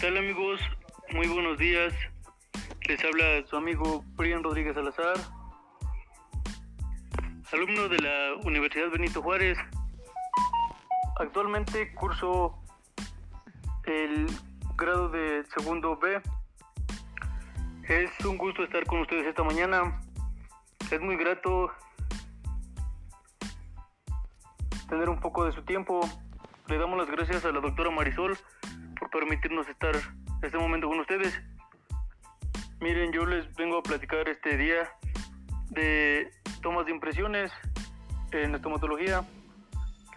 [0.00, 0.60] tal amigos?
[1.14, 1.94] Muy buenos días.
[2.86, 5.16] Les habla su amigo Brian Rodríguez Salazar,
[7.52, 9.56] alumno de la Universidad Benito Juárez.
[11.18, 12.58] Actualmente curso
[13.84, 14.26] el
[14.76, 16.20] grado de segundo B.
[17.88, 20.00] Es un gusto estar con ustedes esta mañana.
[20.90, 21.70] Es muy grato
[24.90, 26.00] tener un poco de su tiempo.
[26.66, 28.36] Le damos las gracias a la doctora Marisol
[29.16, 29.96] permitirnos estar
[30.42, 31.40] este momento con ustedes.
[32.80, 34.90] Miren, yo les vengo a platicar este día
[35.70, 36.30] de
[36.60, 37.50] tomas de impresiones
[38.32, 39.24] en estomatología.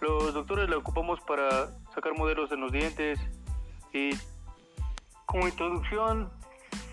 [0.02, 3.18] Los doctores la ocupamos para sacar modelos en los dientes
[3.94, 4.10] y
[5.26, 6.30] como introducción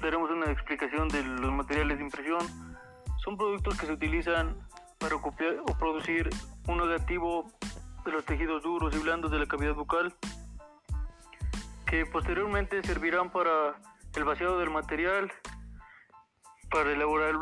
[0.01, 2.39] daremos una explicación de los materiales de impresión.
[3.25, 4.57] Son productos que se utilizan
[4.99, 6.31] para copiar o producir
[6.69, 7.51] un negativo
[8.05, 10.15] de los tejidos duros y blandos de la cavidad bucal
[11.87, 13.81] que posteriormente servirán para
[14.15, 15.33] el vaciado del material,
[16.71, 17.35] para elaborar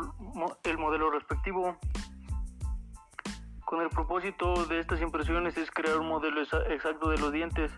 [0.63, 1.77] el, modelo respectivo.
[3.65, 7.71] Con el propósito de estas impresiones es crear un modelo exacto de los dientes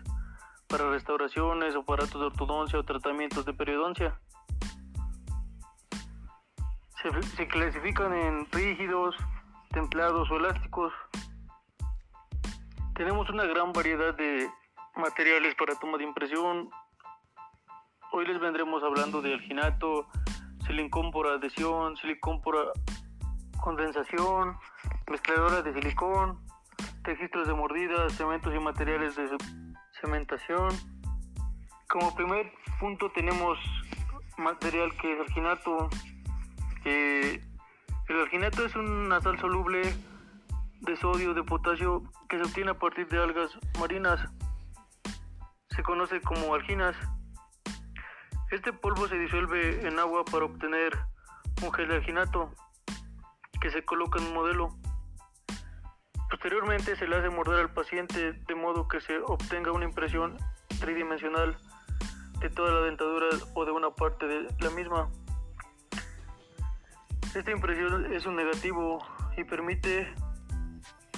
[0.68, 4.20] para restauraciones, aparatos de ortodoncia o tratamientos de periodoncia.
[7.02, 9.16] Se, se clasifican en rígidos,
[9.70, 10.92] templados o elásticos.
[12.94, 14.50] Tenemos una gran variedad de
[14.98, 16.70] materiales para toma de impresión.
[18.12, 20.06] Hoy les vendremos hablando de alginato,
[20.66, 22.72] silicón por adhesión, silicón por
[23.62, 24.56] condensación,
[25.08, 26.44] mezcladoras de silicón,
[27.04, 29.28] registros de mordidas, cementos y materiales de
[30.00, 30.68] cementación.
[31.88, 33.58] Como primer punto tenemos
[34.36, 35.88] material que es alginato.
[36.84, 39.82] el alginato es una sal soluble
[40.80, 44.20] de sodio, de potasio que se obtiene a partir de algas marinas
[45.78, 46.96] se conoce como alginas.
[48.50, 50.98] Este polvo se disuelve en agua para obtener
[51.62, 52.52] un gel alginato
[53.60, 54.76] que se coloca en un modelo.
[56.28, 60.36] Posteriormente se le hace morder al paciente de modo que se obtenga una impresión
[60.80, 61.56] tridimensional
[62.40, 65.08] de toda la dentadura o de una parte de la misma.
[67.36, 68.98] Esta impresión es un negativo
[69.36, 70.12] y permite,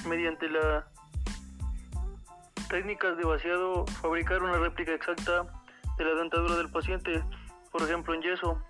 [0.06, 0.89] mediante la
[2.70, 5.44] técnicas de vaciado, fabricar una réplica exacta
[5.98, 7.22] de la dentadura del paciente,
[7.72, 8.62] por ejemplo en yeso.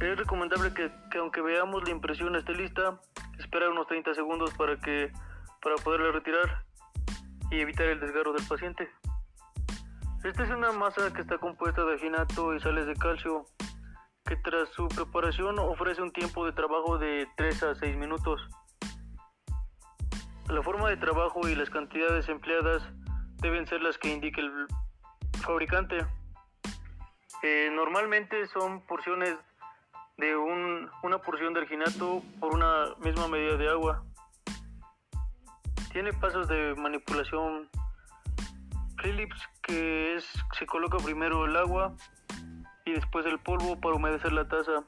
[0.00, 2.98] Es recomendable que, aunque veamos la impresión esté lista,
[3.38, 5.12] esperar unos 30 segundos para, que,
[5.60, 6.64] para poderla retirar
[7.50, 8.88] y evitar el desgarro del paciente.
[10.22, 13.46] Esta es una masa que está compuesta de aginato y sales de calcio,
[14.26, 18.40] que tras su preparación ofrece un tiempo de trabajo de 3 a 6 minutos.
[20.48, 22.82] La forma de trabajo y las cantidades empleadas
[23.38, 24.66] deben ser las que indique el
[25.42, 26.06] fabricante.
[27.42, 29.36] Eh, normalmente son porciones
[30.16, 34.04] de una porción de alginato por una misma medida de agua.
[35.92, 37.68] Tiene pasos de manipulación
[39.02, 40.24] Phillips que es
[40.56, 41.94] se coloca primero el agua
[42.84, 44.84] y después el polvo para humedecer la taza.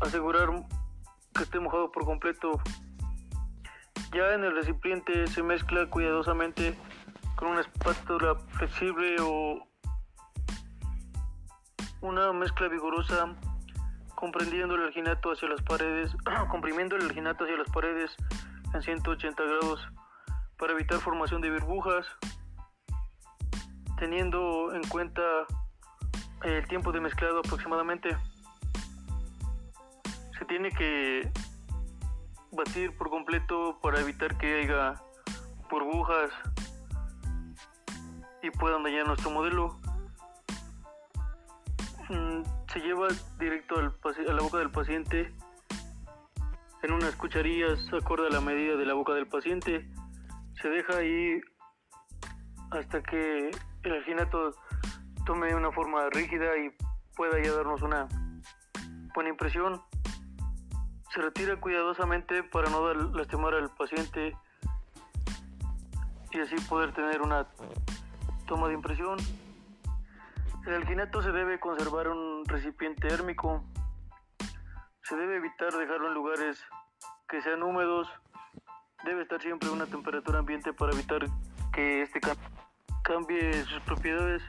[0.00, 0.48] Asegurar
[1.34, 2.60] que esté mojado por completo
[4.12, 6.76] ya en el recipiente se mezcla cuidadosamente
[7.36, 9.66] con una espátula flexible o
[12.00, 13.36] una mezcla vigorosa
[14.14, 16.14] comprendiendo el alginato hacia las paredes,
[16.50, 18.14] comprimiendo el alginato hacia las paredes
[18.74, 19.88] en 180 grados
[20.58, 22.06] para evitar formación de burbujas,
[23.98, 25.22] teniendo en cuenta
[26.42, 28.16] el tiempo de mezclado aproximadamente.
[30.38, 31.30] Se tiene que
[32.52, 34.94] batir por completo para evitar que haya
[35.70, 36.30] burbujas
[38.42, 39.78] y puedan dañar nuestro modelo.
[42.08, 43.94] Mm, se lleva directo al
[44.28, 45.32] a la boca del paciente
[46.82, 49.88] en unas cucharillas acorde a la medida de la boca del paciente.
[50.60, 51.40] Se deja ahí
[52.70, 53.50] hasta que
[53.82, 54.54] el alginato
[55.26, 56.70] tome una forma rígida y
[57.16, 58.08] pueda ya darnos una
[59.14, 59.80] buena impresión.
[61.12, 64.36] Se retira cuidadosamente para no lastimar al paciente
[66.30, 67.48] y así poder tener una
[68.46, 69.18] toma de impresión.
[70.66, 73.64] El alginato se debe conservar en un recipiente térmico.
[75.02, 76.62] Se debe evitar dejarlo en lugares
[77.28, 78.08] que sean húmedos.
[79.04, 81.26] Debe estar siempre a una temperatura ambiente para evitar
[81.72, 82.20] que este
[83.02, 84.42] cambie sus propiedades.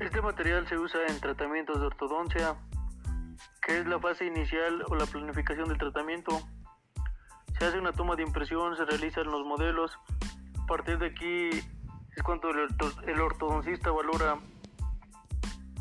[0.00, 2.56] Este material se usa en tratamientos de ortodoncia,
[3.64, 6.38] que es la fase inicial o la planificación del tratamiento.
[7.58, 9.98] Se hace una toma de impresión, se realizan los modelos.
[10.62, 14.38] A partir de aquí es cuando el ortodoncista valora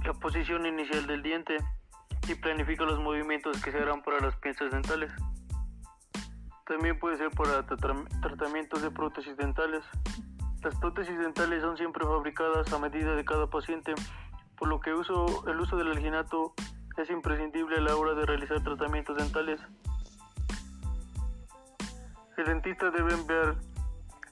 [0.05, 1.57] la posición inicial del diente
[2.27, 5.11] y planifica los movimientos que se harán para las piezas dentales.
[6.65, 9.83] También puede ser para tratamientos de prótesis dentales.
[10.61, 13.93] Las prótesis dentales son siempre fabricadas a medida de cada paciente,
[14.57, 16.53] por lo que uso, el uso del alginato
[16.97, 19.59] es imprescindible a la hora de realizar tratamientos dentales.
[22.37, 23.55] El dentista debe enviar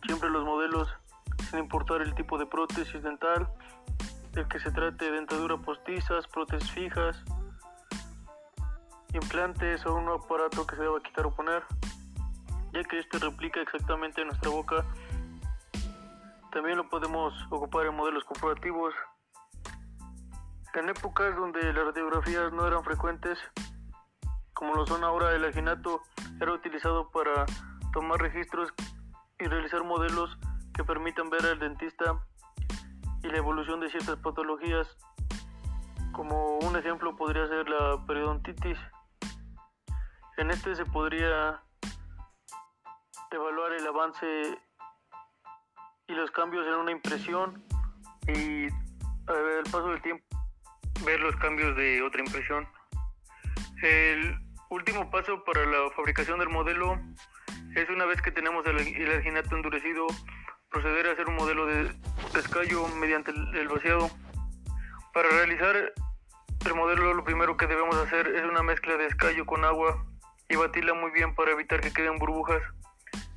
[0.06, 0.90] siempre los modelos,
[1.50, 3.48] sin importar el tipo de prótesis dental,
[4.36, 7.24] el que se trate de dentadura postizas, prótesis fijas,
[9.14, 11.64] implantes o un aparato que se deba quitar o poner,
[12.74, 14.86] ya que este replica exactamente nuestra boca.
[16.52, 18.94] También lo podemos ocupar en modelos corporativos.
[20.73, 23.38] En épocas donde las radiografías no eran frecuentes,
[24.53, 26.01] como lo son ahora, el aginato
[26.39, 27.45] era utilizado para
[27.91, 28.69] tomar registros
[29.38, 30.38] y realizar modelos
[30.73, 32.23] que permitan ver al dentista
[33.21, 34.88] y la evolución de ciertas patologías.
[36.13, 38.77] Como un ejemplo podría ser la periodontitis.
[40.38, 41.62] En este se podría
[43.29, 44.57] evaluar el avance
[46.07, 47.62] y los cambios en una impresión
[48.25, 48.68] y
[49.27, 50.31] al paso del tiempo
[51.06, 52.68] ver los cambios de otra impresión.
[53.81, 54.38] El
[54.69, 57.00] último paso para la fabricación del modelo
[57.75, 58.77] es una vez que tenemos el,
[59.12, 60.07] alginato endurecido,
[60.69, 61.92] proceder a hacer un modelo de
[62.36, 64.09] escallo mediante el, vaciado.
[65.13, 65.94] Para realizar
[66.65, 70.06] el modelo lo primero que debemos hacer es una mezcla de escallo con agua
[70.47, 72.62] y batirla muy bien para evitar que queden burbujas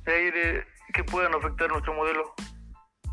[0.03, 2.35] de aire que puedan afectar nuestro modelo.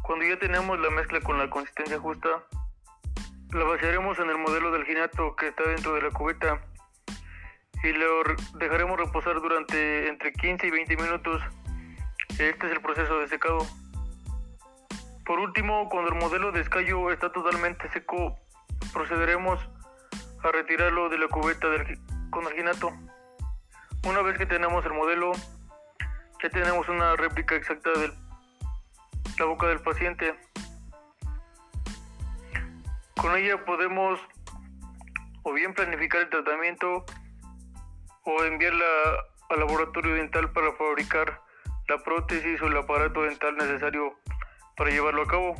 [0.02, 2.44] Cuando ya tenemos la mezcla con la consistencia justa,
[3.52, 6.60] la vaciaremos en el modelo del ginato que está dentro de la cubeta
[7.82, 8.22] y lo
[8.54, 11.42] dejaremos reposar durante entre 15 y 20 minutos.
[12.30, 13.58] Este es el proceso de secado.
[15.26, 18.38] Por último, cuando el modelo de escayo está totalmente seco,
[18.92, 19.60] procederemos
[20.42, 21.68] a retirarlo de la cubeta
[22.30, 22.90] con alginato.
[24.04, 25.32] Una vez que tenemos el modelo,
[26.42, 28.12] ya tenemos una réplica exacta de
[29.38, 30.34] la boca del paciente.
[33.22, 34.20] Con ella podemos
[35.44, 37.04] o bien planificar el tratamiento
[38.24, 38.84] o enviarla
[39.48, 41.40] al laboratorio dental para fabricar
[41.88, 44.18] la prótesis o el aparato dental necesario
[44.76, 45.54] para llevarlo a cabo.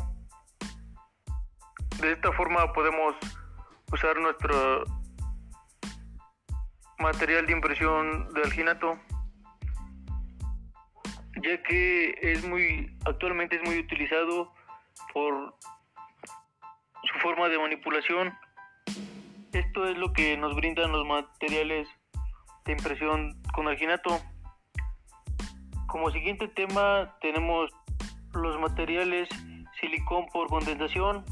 [2.00, 3.14] De esta forma podemos
[3.92, 4.84] usar nuestro
[6.98, 8.98] material de impresión de alginato
[11.42, 14.52] ya que es muy actualmente es muy utilizado
[15.12, 15.54] por
[17.20, 18.32] forma de manipulación.
[19.52, 21.88] Esto es lo que nos brindan los materiales
[22.64, 24.20] de impresión con alginato.
[25.86, 27.70] Como siguiente tema tenemos
[28.34, 29.28] los materiales
[29.80, 31.24] silicón por condensación.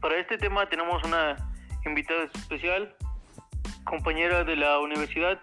[0.00, 1.36] Para este tema tenemos una
[1.84, 2.94] invitada especial,
[3.84, 5.40] compañera de la universidad,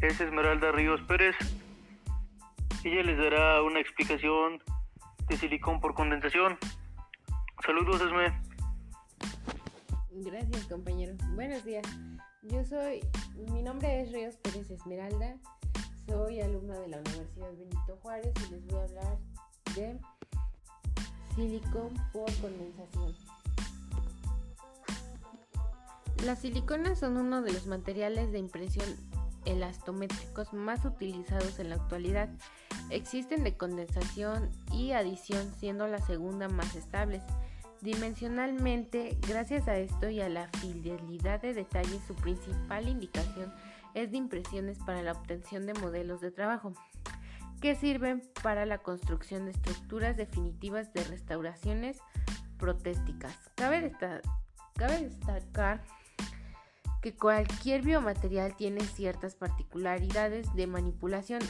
[0.00, 1.36] es Esmeralda Ríos Pérez.
[2.84, 4.62] Ella les dará una explicación
[5.26, 6.58] de silicón por condensación.
[7.64, 8.47] Saludos, Esme.
[10.10, 11.14] Gracias, compañero.
[11.34, 11.86] Buenos días.
[12.42, 13.00] Yo soy,
[13.52, 15.36] mi nombre es Ríos Pérez Esmeralda,
[16.06, 19.18] soy alumna de la Universidad Benito Juárez y les voy a hablar
[19.74, 20.00] de
[21.34, 23.14] silicón por condensación.
[26.24, 28.88] Las siliconas son uno de los materiales de impresión
[29.44, 32.30] elastométricos más utilizados en la actualidad.
[32.90, 37.20] Existen de condensación y adición, siendo la segunda más estable.
[37.80, 43.54] Dimensionalmente, gracias a esto y a la fidelidad de detalle, su principal indicación
[43.94, 46.72] es de impresiones para la obtención de modelos de trabajo,
[47.60, 51.98] que sirven para la construcción de estructuras definitivas de restauraciones
[52.58, 53.36] protésticas.
[53.54, 53.92] Cabe,
[54.74, 55.82] cabe destacar
[57.00, 61.40] que cualquier biomaterial tiene ciertas particularidades de manipulación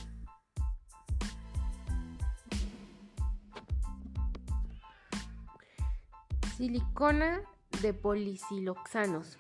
[6.59, 7.41] Silicona
[7.83, 9.39] de polisiloxanos.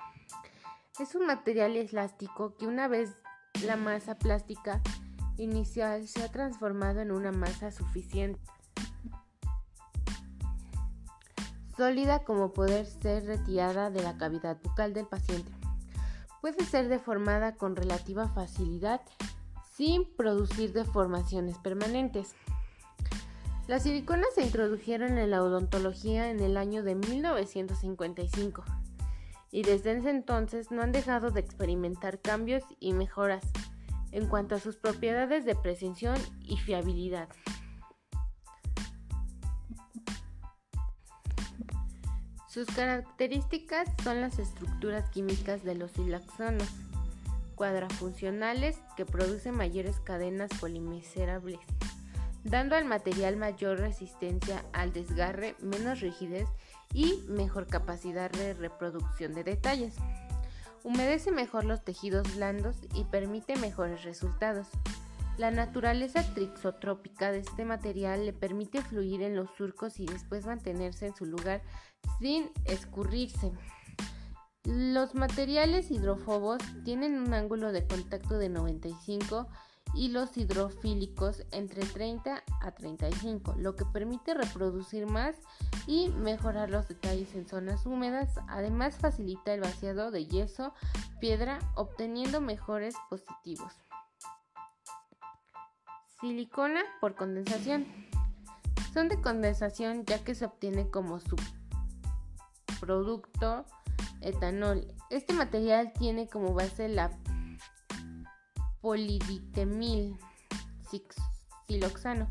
[1.00, 3.16] Es un material elástico que una vez
[3.66, 4.80] la masa plástica
[5.36, 8.40] inicial se ha transformado en una masa suficiente
[11.76, 15.50] sólida como poder ser retirada de la cavidad bucal del paciente.
[16.40, 19.00] Puede ser deformada con relativa facilidad
[19.72, 22.36] sin producir deformaciones permanentes.
[23.68, 28.64] Las siliconas se introdujeron en la odontología en el año de 1955
[29.50, 33.44] y desde ese entonces no han dejado de experimentar cambios y mejoras
[34.10, 37.28] en cuanto a sus propiedades de precisión y fiabilidad.
[42.48, 46.70] Sus características son las estructuras químicas de los siloxanos
[47.54, 51.58] cuadrafuncionales que producen mayores cadenas polimerizables,
[52.48, 56.48] dando al material mayor resistencia al desgarre, menos rigidez
[56.92, 59.94] y mejor capacidad de reproducción de detalles.
[60.84, 64.68] Humedece mejor los tejidos blandos y permite mejores resultados.
[65.36, 71.06] La naturaleza trixotrópica de este material le permite fluir en los surcos y después mantenerse
[71.06, 71.62] en su lugar
[72.18, 73.52] sin escurrirse.
[74.64, 79.48] Los materiales hidrófobos tienen un ángulo de contacto de 95
[79.94, 85.36] y los hidrofílicos entre 30 a 35, lo que permite reproducir más
[85.86, 88.34] y mejorar los detalles en zonas húmedas.
[88.48, 90.74] Además facilita el vaciado de yeso,
[91.20, 93.72] piedra, obteniendo mejores positivos.
[96.20, 97.86] Silicona por condensación.
[98.92, 101.20] Son de condensación ya que se obtiene como
[102.70, 103.64] subproducto
[104.20, 104.86] etanol.
[105.10, 107.10] Este material tiene como base la
[108.80, 110.16] poliditemil
[111.66, 112.28] siloxano,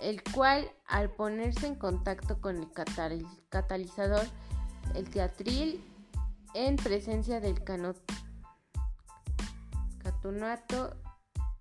[0.00, 2.68] el cual al ponerse en contacto con el
[3.48, 4.26] catalizador,
[4.94, 5.84] el teatril,
[6.54, 7.62] en presencia del
[10.02, 10.96] catonato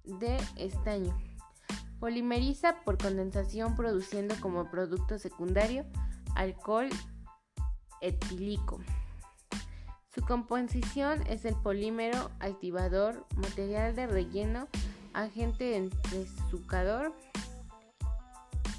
[0.03, 1.17] de estaño,
[1.99, 5.85] polimeriza por condensación produciendo como producto secundario
[6.35, 6.89] alcohol
[8.01, 8.79] etílico.
[10.13, 14.67] Su composición es el polímero, activador, material de relleno,
[15.13, 17.13] agente entresucador,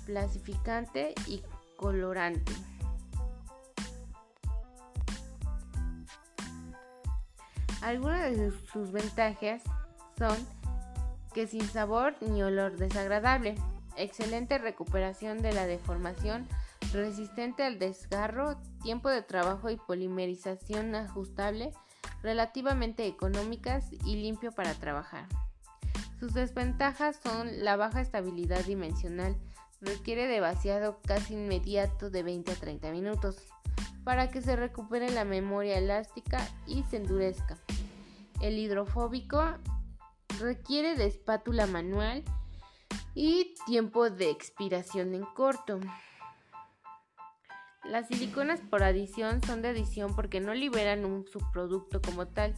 [0.04, 1.42] plasificante y
[1.76, 2.52] colorante.
[7.80, 9.62] Algunas de sus ventajas
[10.18, 10.36] son
[11.32, 13.54] que sin sabor ni olor desagradable,
[13.96, 16.46] excelente recuperación de la deformación,
[16.92, 21.72] resistente al desgarro, tiempo de trabajo y polimerización ajustable,
[22.22, 25.26] relativamente económicas y limpio para trabajar.
[26.18, 29.36] Sus desventajas son la baja estabilidad dimensional,
[29.80, 33.36] requiere de vaciado casi inmediato de 20 a 30 minutos
[34.04, 37.58] para que se recupere la memoria elástica y se endurezca.
[38.40, 39.42] El hidrofóbico
[40.40, 42.24] requiere de espátula manual
[43.14, 45.78] y tiempo de expiración en corto.
[47.84, 52.54] Las siliconas por adición son de adición porque no liberan un subproducto como tal,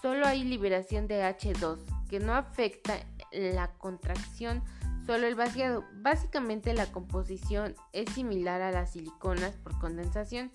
[0.00, 2.94] solo hay liberación de H2, que no afecta
[3.32, 4.62] la contracción,
[5.06, 5.84] solo el vaciado.
[5.96, 10.50] Básicamente la composición es similar a las siliconas por condensación,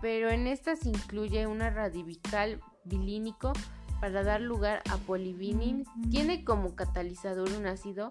[0.00, 3.52] pero en estas incluye un radical bilínico
[4.00, 8.10] para dar lugar a polivinil, tiene como catalizador un ácido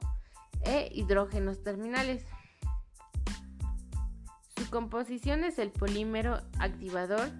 [0.63, 2.25] e hidrógenos terminales
[4.69, 7.31] composición es el polímero activador,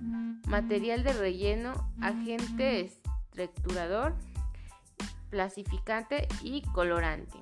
[0.47, 4.15] material de relleno, agente estructurador,
[5.29, 7.37] plasificante y colorante.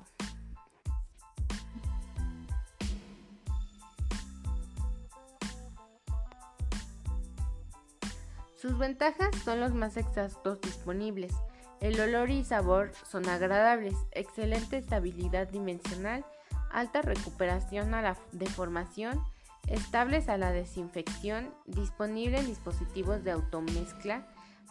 [8.56, 11.32] Sus ventajas son los más exactos disponibles.
[11.80, 16.24] El olor y sabor son agradables, excelente estabilidad dimensional,
[16.70, 19.22] alta recuperación a la deformación,
[19.66, 24.26] estables a la desinfección, disponible en dispositivos de automezcla.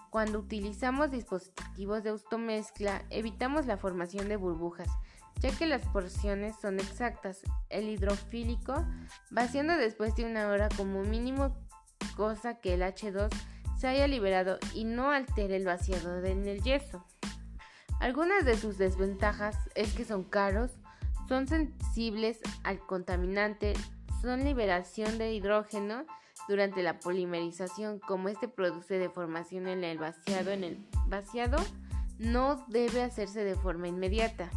[0.09, 4.87] Cuando utilizamos dispositivos de automezcla, evitamos la formación de burbujas,
[5.41, 7.41] ya que las porciones son exactas.
[7.69, 8.85] El hidrofílico,
[9.31, 11.55] vaciando después de una hora como mínimo,
[12.15, 13.29] cosa que el H2
[13.77, 17.05] se haya liberado y no altere el vaciado en el yeso.
[17.99, 20.71] Algunas de sus desventajas es que son caros,
[21.27, 23.73] son sensibles al contaminante,
[24.21, 26.05] son liberación de hidrógeno
[26.47, 30.51] durante la polimerización, como este produce deformación en el vaciado.
[30.51, 31.57] En el vaciado
[32.17, 34.49] no debe hacerse de forma inmediata.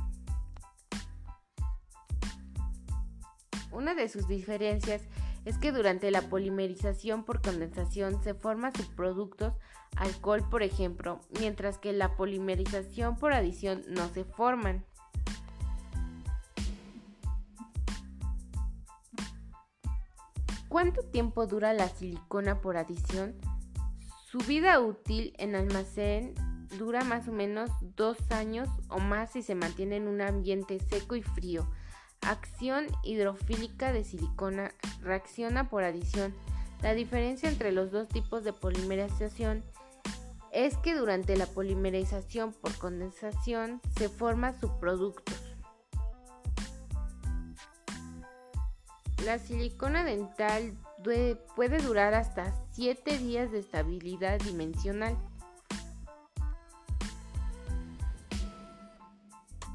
[3.70, 5.02] Una de sus diferencias
[5.44, 9.54] es que durante la polimerización por condensación se forman subproductos,
[9.96, 14.84] alcohol por ejemplo, mientras que la polimerización por adición no se forman.
[20.68, 23.34] ¿Cuánto tiempo dura la silicona por adición?
[24.30, 26.34] Su vida útil en almacén
[26.78, 31.16] dura más o menos dos años o más si se mantiene en un ambiente seco
[31.16, 31.66] y frío.
[32.20, 36.34] Acción hidrofílica de silicona reacciona por adición.
[36.82, 39.64] La diferencia entre los dos tipos de polimerización
[40.52, 45.37] es que durante la polimerización por condensación se forman subproductos
[49.24, 50.76] La silicona dental
[51.54, 55.16] puede durar hasta 7 días de estabilidad dimensional.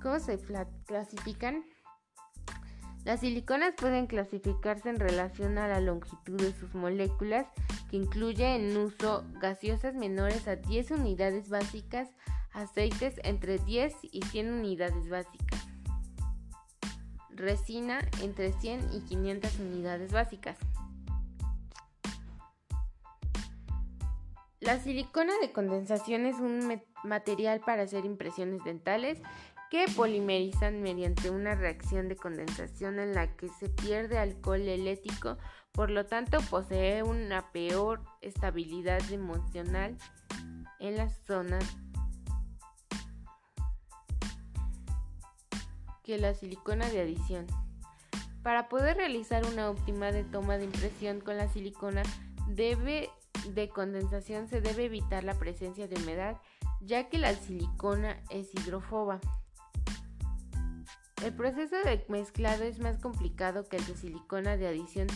[0.02, 0.40] ¿Cómo se
[0.86, 1.64] clasifican?
[3.06, 7.48] Las siliconas pueden clasificarse en relación a la longitud de sus moléculas,
[7.90, 12.10] que incluye en uso gaseosas menores a 10 unidades básicas,
[12.54, 15.68] aceites entre 10 y 100 unidades básicas,
[17.36, 20.58] resina entre 100 y 500 unidades básicas.
[24.60, 29.22] La silicona de condensación es un material para hacer impresiones dentales
[29.70, 35.38] que polimerizan mediante una reacción de condensación en la que se pierde alcohol elético,
[35.72, 39.98] por lo tanto posee una peor estabilidad emocional
[40.80, 41.66] en las zonas
[46.04, 47.48] que la silicona de adición.
[48.44, 52.04] Para poder realizar una óptima de toma de impresión con la silicona
[52.48, 53.10] debe
[53.50, 56.38] de condensación se debe evitar la presencia de humedad
[56.86, 59.20] ya que la silicona es hidrofoba.
[61.24, 65.08] El proceso de mezclado es más complicado que el de silicona de adición,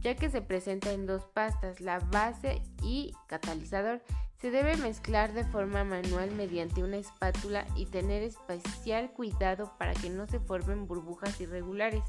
[0.00, 4.02] ya que se presenta en dos pastas, la base y catalizador.
[4.40, 10.10] Se debe mezclar de forma manual mediante una espátula y tener especial cuidado para que
[10.10, 12.02] no se formen burbujas irregulares.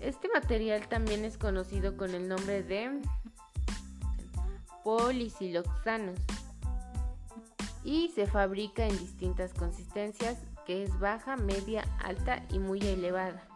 [0.00, 3.00] Este material también es conocido con el nombre de
[4.84, 6.18] polisiloxanos
[7.84, 13.55] y se fabrica en distintas consistencias que es baja, media, alta y muy elevada.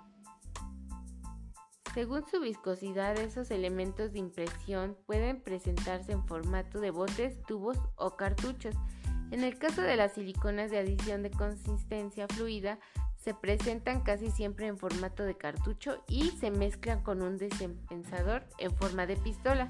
[1.94, 8.16] Según su viscosidad, esos elementos de impresión pueden presentarse en formato de botes, tubos o
[8.16, 8.76] cartuchos.
[9.32, 12.78] En el caso de las siliconas de adición de consistencia fluida,
[13.16, 18.74] se presentan casi siempre en formato de cartucho y se mezclan con un desempensador en
[18.74, 19.68] forma de pistola.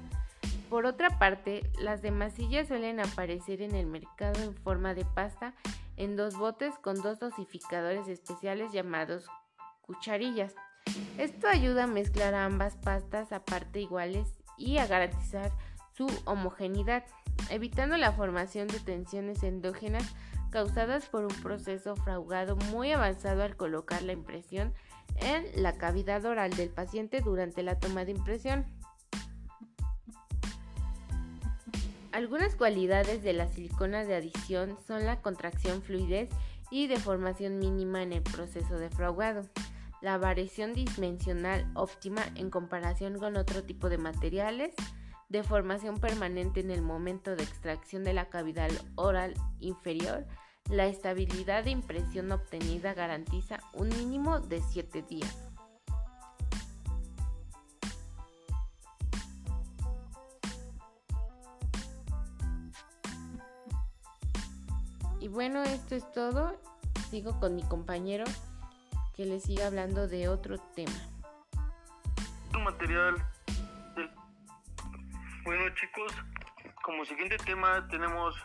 [0.69, 5.53] Por otra parte, las de masilla suelen aparecer en el mercado en forma de pasta
[5.97, 9.27] en dos botes con dos dosificadores especiales llamados
[9.81, 10.55] cucharillas.
[11.17, 15.51] Esto ayuda a mezclar ambas pastas a partes iguales y a garantizar
[15.95, 17.03] su homogeneidad,
[17.49, 20.03] evitando la formación de tensiones endógenas
[20.51, 24.73] causadas por un proceso fraugado muy avanzado al colocar la impresión
[25.21, 28.65] en la cavidad oral del paciente durante la toma de impresión.
[32.11, 36.29] Algunas cualidades de la silicona de adición son la contracción fluidez
[36.69, 39.43] y deformación mínima en el proceso de fraguado,
[40.01, 44.73] la variación dimensional óptima en comparación con otro tipo de materiales,
[45.29, 50.25] deformación permanente en el momento de extracción de la cavidad oral inferior,
[50.69, 55.51] la estabilidad de impresión obtenida garantiza un mínimo de 7 días.
[65.19, 66.57] Y bueno, esto es todo.
[67.11, 68.23] Sigo con mi compañero
[69.15, 70.91] que le siga hablando de otro tema.
[72.53, 73.15] Un material
[75.43, 76.13] Bueno chicos,
[76.83, 78.35] como siguiente tema tenemos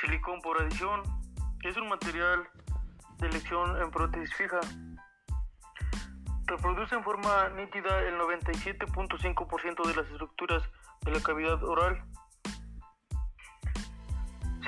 [0.00, 1.02] silicón por adición.
[1.62, 2.48] Es un material
[3.18, 4.60] de elección en prótesis fija.
[6.46, 10.62] Reproduce en forma nítida el 97.5% de las estructuras
[11.02, 12.04] de la cavidad oral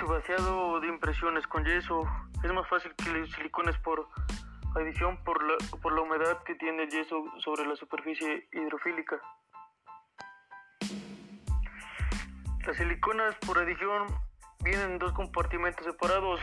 [0.04, 2.02] su vaciado de impresiones con yeso
[2.42, 4.08] es más fácil que los silicones por
[4.76, 9.20] adición por la, por la humedad que tiene el yeso sobre la superficie hidrofílica.
[12.66, 14.06] Las siliconas por adición
[14.62, 16.40] vienen en dos compartimentos separados,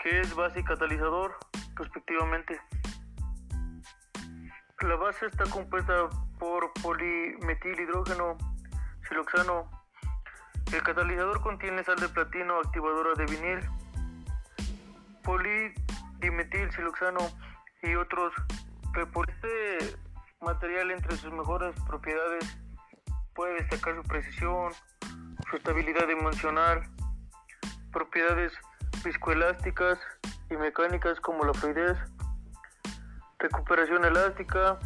[0.00, 1.36] que es base y catalizador,
[1.76, 2.60] respectivamente.
[4.80, 8.36] La base está compuesta por polimetilhidrógeno,
[9.08, 9.70] siloxano,
[10.72, 13.60] el catalizador contiene sal de platino activadora de vinil,
[16.74, 17.20] siloxano
[17.84, 18.32] y otros.
[19.12, 19.96] Por este
[20.40, 22.58] material entre sus mejores propiedades
[23.34, 24.72] puede destacar su precisión,
[25.50, 26.82] su estabilidad emocional,
[27.92, 28.52] propiedades
[29.04, 29.98] viscoelásticas
[30.50, 31.98] y mecánicas como la fluidez,
[33.38, 34.78] recuperación elástica,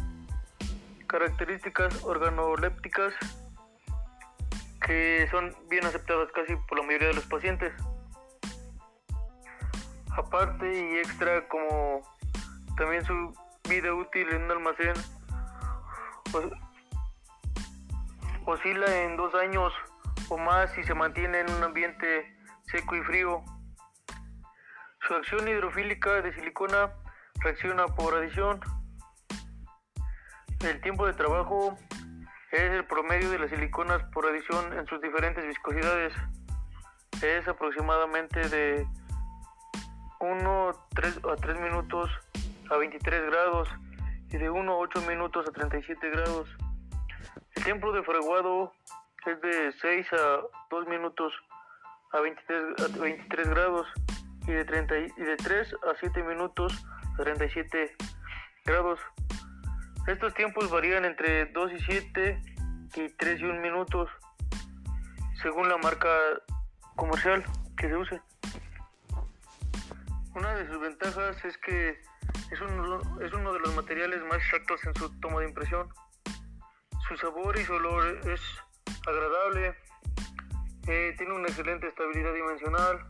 [1.07, 3.13] características organolépticas
[4.85, 7.73] que son bien aceptadas casi por la mayoría de los pacientes.
[10.17, 12.01] Aparte y extra como
[12.79, 13.33] también su
[13.69, 14.93] vida útil en un almacén
[18.45, 19.73] oscila en dos años
[20.29, 22.37] o más si se mantiene en un ambiente
[22.71, 23.43] seco y frío.
[25.05, 26.93] Su acción hidrofílica de silicona
[27.41, 28.61] reacciona por adición.
[30.61, 31.77] El tiempo de trabajo
[32.51, 36.13] es el promedio de las siliconas por adición en sus diferentes viscosidades.
[37.21, 38.87] Es aproximadamente de
[40.21, 42.09] 1 3 a 3 minutos
[42.69, 43.69] a 23 grados
[44.31, 46.49] y de 1 a 8 minutos a 37 grados.
[47.55, 48.73] El tiempo de fraguado
[49.25, 51.33] es de 6 a 2 minutos
[52.13, 53.87] a 23, 23 grados
[54.47, 56.85] y de, 30, y de 3 a 7 minutos
[57.19, 57.95] a 37
[58.65, 58.99] grados.
[60.07, 62.41] Estos tiempos varían entre 2 y 7
[62.95, 64.09] y 3 y 1 minutos
[65.41, 66.09] según la marca
[66.95, 67.43] comercial
[67.77, 68.21] que se use.
[70.35, 72.01] Una de sus ventajas es que
[72.51, 75.89] es uno, es uno de los materiales más exactos en su toma de impresión.
[77.07, 78.41] Su sabor y su olor es
[79.07, 79.75] agradable,
[80.87, 83.07] eh, tiene una excelente estabilidad dimensional,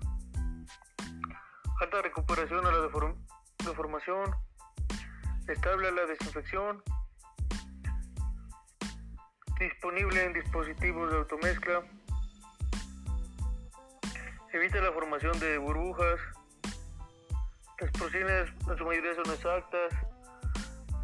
[1.80, 2.90] alta recuperación a la
[3.66, 4.36] deformación,
[5.48, 6.84] estable a la desinfección,
[9.60, 11.84] disponible en dispositivos de automezcla,
[14.54, 16.20] evita la formación de burbujas,
[17.80, 19.94] las porciones en su mayoría son exactas,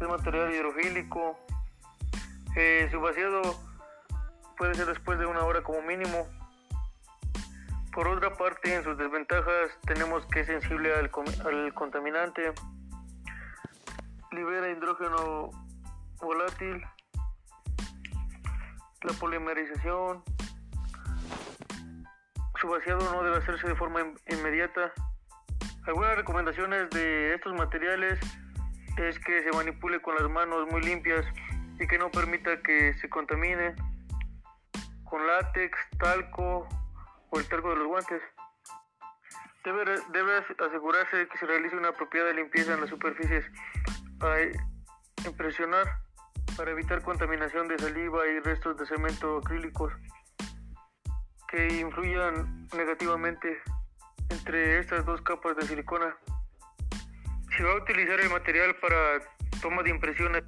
[0.00, 1.38] es material hidrofílico,
[2.56, 3.42] eh, su vaciado
[4.56, 6.26] puede ser después de una hora como mínimo.
[7.92, 11.10] Por otra parte, en sus desventajas tenemos que es sensible al,
[11.46, 12.52] al contaminante,
[14.32, 15.50] libera hidrógeno
[16.20, 16.82] volátil,
[19.02, 20.22] la polimerización,
[22.60, 24.92] su vaciado no debe hacerse de forma inmediata.
[25.86, 28.18] Algunas recomendaciones de estos materiales
[28.96, 31.24] es que se manipule con las manos muy limpias
[31.78, 33.76] y que no permita que se contamine
[35.04, 36.68] con látex, talco
[37.30, 38.20] o el talco de los guantes.
[39.64, 40.32] Debe,
[40.66, 43.44] asegurarse que se realice una apropiada limpieza en las superficies
[44.20, 44.38] a
[45.24, 45.86] impresionar
[46.56, 49.92] para evitar contaminación de saliva y restos de cemento acrílicos
[51.48, 53.56] que influyan negativamente
[54.30, 56.16] entre estas dos capas de silicona.
[57.56, 59.20] Si va a utilizar el material para
[59.62, 60.44] toma de impresiones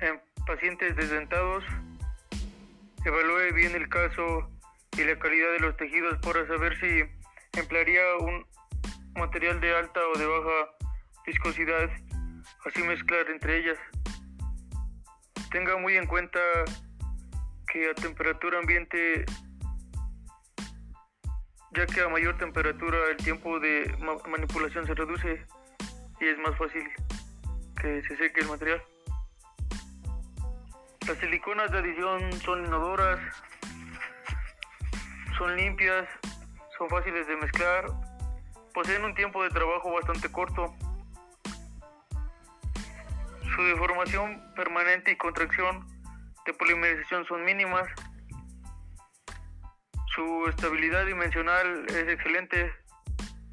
[0.00, 1.64] en pacientes desdentados,
[3.04, 4.50] evalúe bien el caso
[4.96, 7.02] y la calidad de los tejidos para saber si
[7.58, 8.46] emplearía un
[9.16, 10.70] material de alta o de baja
[11.26, 11.90] viscosidad,
[12.66, 13.78] así mezclar entre ellas.
[15.50, 16.40] Tenga muy en cuenta
[17.72, 19.24] que a temperatura ambiente,
[21.74, 23.92] ya que a mayor temperatura el tiempo de
[24.28, 25.44] manipulación se reduce
[26.20, 26.84] y es más fácil
[27.80, 28.82] que se seque el material.
[31.06, 33.20] Las siliconas de adición son inodoras,
[35.36, 36.08] son limpias,
[36.78, 37.86] son fáciles de mezclar,
[38.72, 40.74] poseen un tiempo de trabajo bastante corto.
[43.54, 45.86] Su deformación permanente y contracción
[46.46, 47.86] de polimerización son mínimas.
[50.14, 52.72] Su estabilidad dimensional es excelente.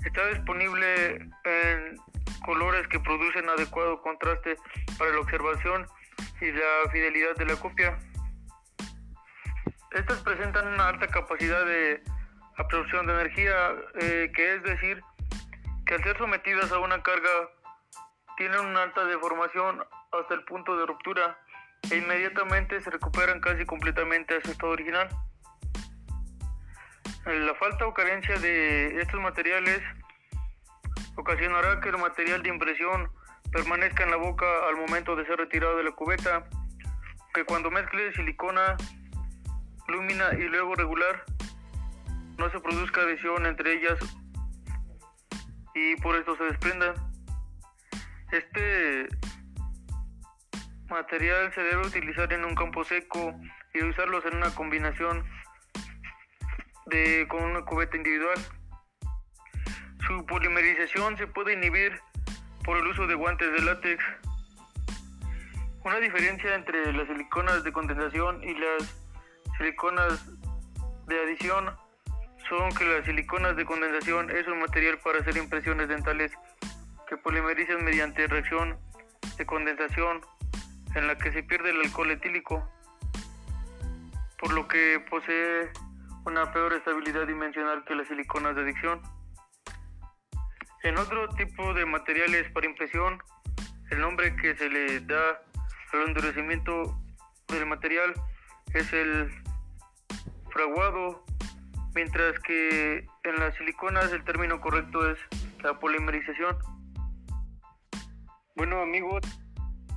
[0.06, 1.98] Está disponible en
[2.46, 4.58] colores que producen adecuado contraste
[5.00, 5.88] para la observación
[6.40, 7.98] y la fidelidad de la copia.
[9.92, 12.04] Estas presentan una alta capacidad de
[12.58, 13.56] absorción de energía,
[14.00, 15.02] eh, que es decir,
[15.88, 17.50] que al ser sometidas a una carga
[18.38, 21.40] tienen una alta deformación hasta el punto de ruptura
[21.90, 25.10] e inmediatamente se recuperan casi completamente a su estado original.
[27.26, 29.80] La falta o carencia de estos materiales
[31.16, 33.12] ocasionará que el material de impresión
[33.52, 36.44] permanezca en la boca al momento de ser retirado de la cubeta,
[37.34, 38.76] que cuando mezcle silicona,
[39.88, 41.24] lúmina y luego regular,
[42.38, 44.00] no se produzca adhesión entre ellas
[45.76, 46.96] y por esto se desprenda.
[48.32, 49.08] Este
[50.90, 53.34] material se debe utilizar en un campo seco
[53.74, 55.24] y usarlos en una combinación
[57.28, 58.38] con una cubeta individual.
[60.06, 61.98] Su polimerización se puede inhibir
[62.66, 64.04] por el uso de guantes de látex.
[65.86, 68.94] Una diferencia entre las siliconas de condensación y las
[69.58, 70.26] siliconas
[71.08, 71.72] de adición
[72.50, 76.34] son que las siliconas de condensación es un material para hacer impresiones dentales
[77.08, 78.78] que polimerizan mediante reacción
[79.38, 80.20] de condensación
[80.96, 82.70] en la que se pierde el alcohol etílico,
[84.38, 85.70] por lo que posee
[86.26, 89.02] una peor estabilidad dimensional que las siliconas de adicción.
[90.84, 93.22] En otro tipo de materiales para impresión,
[93.90, 95.42] el nombre que se le da
[95.94, 96.98] al endurecimiento
[97.48, 98.14] del material
[98.74, 99.32] es el
[100.52, 101.24] fraguado,
[101.94, 105.20] mientras que en las siliconas el término correcto es
[105.64, 106.58] la polimerización.
[108.56, 109.22] Bueno amigos,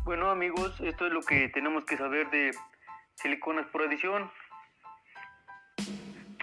[0.04, 2.50] bueno amigos, esto es lo que tenemos que saber de
[3.16, 4.30] siliconas por adición.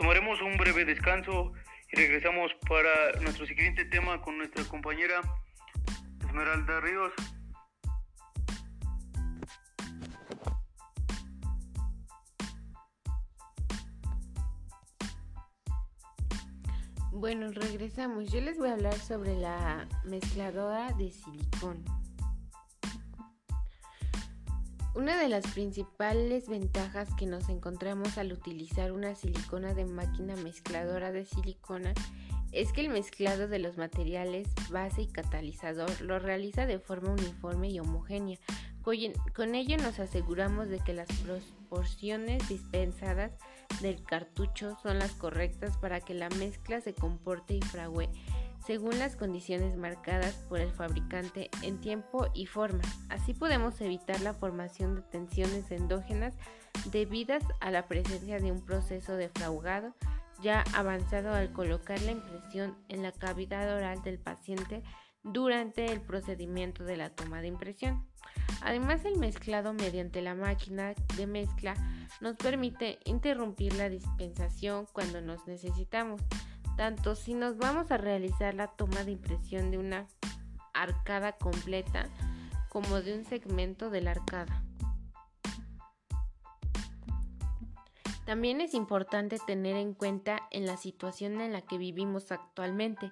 [0.01, 1.53] Tomaremos un breve descanso
[1.91, 5.21] y regresamos para nuestro siguiente tema con nuestra compañera
[6.25, 7.11] Esmeralda Ríos.
[17.11, 18.31] Bueno, regresamos.
[18.31, 22.00] Yo les voy a hablar sobre la mezcladora de silicón.
[24.93, 31.13] Una de las principales ventajas que nos encontramos al utilizar una silicona de máquina mezcladora
[31.13, 31.93] de silicona
[32.51, 37.69] es que el mezclado de los materiales base y catalizador lo realiza de forma uniforme
[37.69, 38.37] y homogénea.
[38.83, 43.31] Con ello nos aseguramos de que las proporciones dispensadas
[43.81, 48.09] del cartucho son las correctas para que la mezcla se comporte y frague
[48.65, 52.81] según las condiciones marcadas por el fabricante en tiempo y forma.
[53.09, 56.35] Así podemos evitar la formación de tensiones endógenas
[56.91, 59.93] debidas a la presencia de un proceso de fraugado
[60.41, 64.83] ya avanzado al colocar la impresión en la cavidad oral del paciente
[65.23, 68.07] durante el procedimiento de la toma de impresión.
[68.61, 71.75] Además, el mezclado mediante la máquina de mezcla
[72.21, 76.21] nos permite interrumpir la dispensación cuando nos necesitamos,
[76.77, 80.07] tanto si nos vamos a realizar la toma de impresión de una
[80.73, 82.07] arcada completa
[82.69, 84.63] como de un segmento de la arcada.
[88.25, 93.11] También es importante tener en cuenta en la situación en la que vivimos actualmente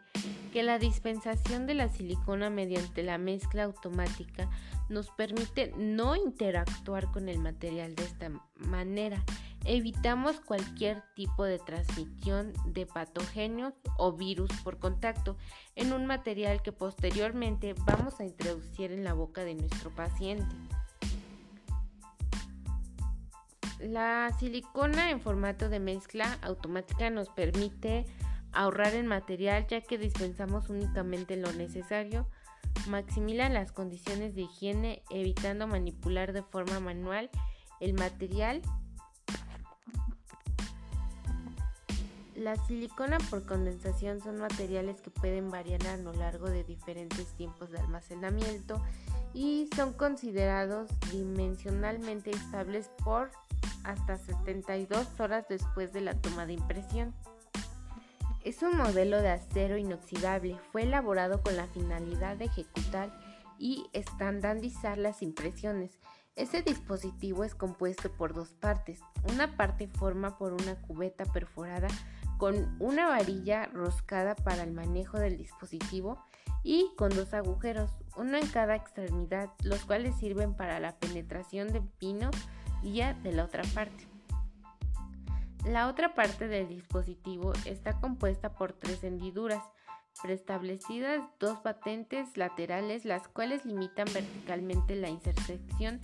[0.54, 4.50] que la dispensación de la silicona mediante la mezcla automática
[4.88, 9.24] nos permite no interactuar con el material de esta manera.
[9.66, 15.38] Evitamos cualquier tipo de transmisión de patógenos o virus por contacto
[15.76, 20.56] en un material que posteriormente vamos a introducir en la boca de nuestro paciente.
[23.80, 28.06] La silicona en formato de mezcla automática nos permite
[28.52, 32.28] ahorrar en material ya que dispensamos únicamente lo necesario,
[32.88, 37.30] maximiza las condiciones de higiene evitando manipular de forma manual
[37.80, 38.62] el material.
[42.40, 47.70] La silicona por condensación son materiales que pueden variar a lo largo de diferentes tiempos
[47.70, 48.82] de almacenamiento
[49.34, 53.30] y son considerados dimensionalmente estables por
[53.84, 57.14] hasta 72 horas después de la toma de impresión.
[58.46, 63.12] Es un modelo de acero inoxidable, fue elaborado con la finalidad de ejecutar
[63.58, 66.00] y estandarizar las impresiones.
[66.38, 69.02] Este dispositivo es compuesto por dos partes.
[69.30, 71.90] Una parte forma por una cubeta perforada
[72.40, 76.24] con una varilla roscada para el manejo del dispositivo
[76.64, 81.82] y con dos agujeros, uno en cada extremidad, los cuales sirven para la penetración de
[81.82, 82.32] pino
[82.82, 84.08] guía de la otra parte.
[85.66, 89.62] La otra parte del dispositivo está compuesta por tres hendiduras
[90.24, 96.00] preestablecidas, dos patentes laterales, las cuales limitan verticalmente la intersección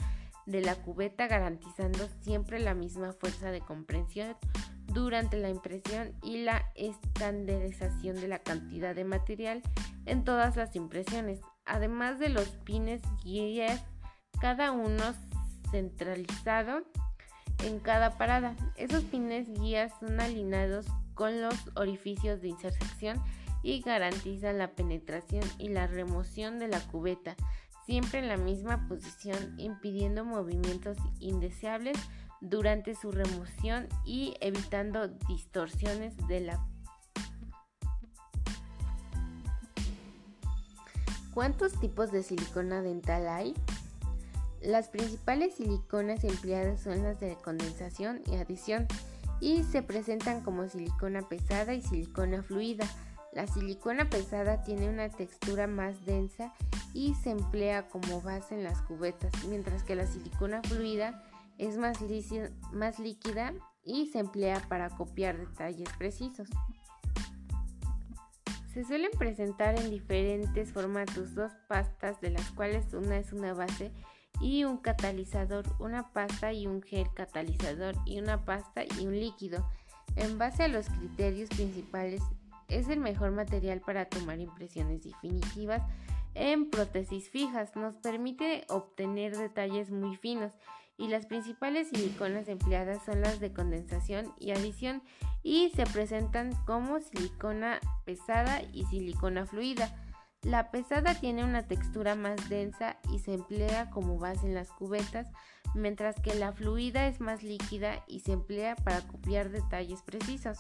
[0.46, 4.36] de la cubeta garantizando siempre la misma fuerza de comprensión
[4.96, 9.62] durante la impresión y la estandarización de la cantidad de material
[10.06, 13.84] en todas las impresiones, además de los pines guías,
[14.40, 15.04] cada uno
[15.70, 16.84] centralizado
[17.66, 18.56] en cada parada.
[18.78, 23.22] Esos pines guías son alineados con los orificios de intersección
[23.64, 27.36] y garantizan la penetración y la remoción de la cubeta,
[27.86, 31.98] siempre en la misma posición, impidiendo movimientos indeseables
[32.42, 36.68] durante su remoción y evitando distorsiones de la
[41.36, 43.54] ¿Cuántos tipos de silicona dental hay?
[44.62, 48.88] Las principales siliconas empleadas son las de condensación y adición
[49.42, 52.88] y se presentan como silicona pesada y silicona fluida.
[53.34, 56.54] La silicona pesada tiene una textura más densa
[56.94, 61.22] y se emplea como base en las cubetas, mientras que la silicona fluida
[61.58, 62.00] es más,
[62.74, 66.50] más líquida y se emplea para copiar detalles precisos.
[68.74, 73.94] Se suelen presentar en diferentes formatos dos pastas, de las cuales una es una base
[74.42, 79.66] y un catalizador, una pasta y un gel catalizador y una pasta y un líquido.
[80.18, 82.22] En base a los criterios principales,
[82.68, 85.82] es el mejor material para tomar impresiones definitivas
[86.34, 87.76] en prótesis fijas.
[87.76, 90.52] Nos permite obtener detalles muy finos
[90.98, 95.04] y las principales siliconas empleadas son las de condensación y adición
[95.44, 99.94] y se presentan como silicona pesada y silicona fluida.
[100.42, 105.28] La pesada tiene una textura más densa y se emplea como base en las cubetas,
[105.74, 110.60] mientras que la fluida es más líquida y se emplea para copiar detalles precisos.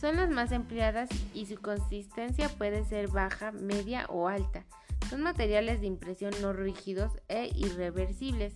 [0.00, 4.66] Son las más empleadas y su consistencia puede ser baja, media o alta.
[5.08, 8.54] Son materiales de impresión no rígidos e irreversibles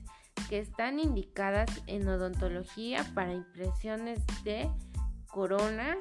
[0.48, 4.70] que están indicadas en odontología para impresiones de
[5.27, 5.98] coronas,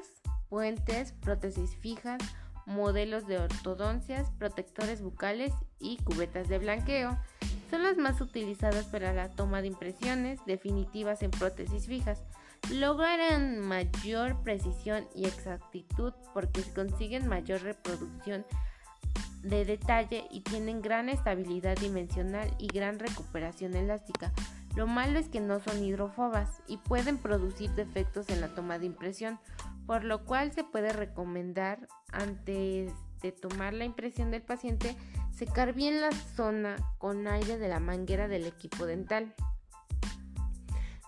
[0.48, 2.18] puentes, prótesis fijas,
[2.66, 7.18] modelos de ortodoncias, protectores bucales y cubetas de blanqueo.
[7.70, 12.24] Son las más utilizadas para la toma de impresiones definitivas en prótesis fijas.
[12.72, 18.44] Logran mayor precisión y exactitud porque consiguen mayor reproducción
[19.48, 24.32] de detalle y tienen gran estabilidad dimensional y gran recuperación elástica.
[24.76, 28.86] Lo malo es que no son hidrofobas y pueden producir defectos en la toma de
[28.86, 29.38] impresión,
[29.86, 34.96] por lo cual se puede recomendar antes de tomar la impresión del paciente
[35.34, 39.34] secar bien la zona con aire de la manguera del equipo dental.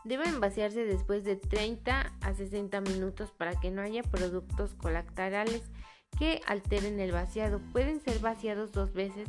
[0.05, 5.63] Deben vaciarse después de 30 a 60 minutos para que no haya productos colaterales
[6.19, 7.61] que alteren el vaciado.
[7.73, 9.29] Pueden ser vaciados dos veces,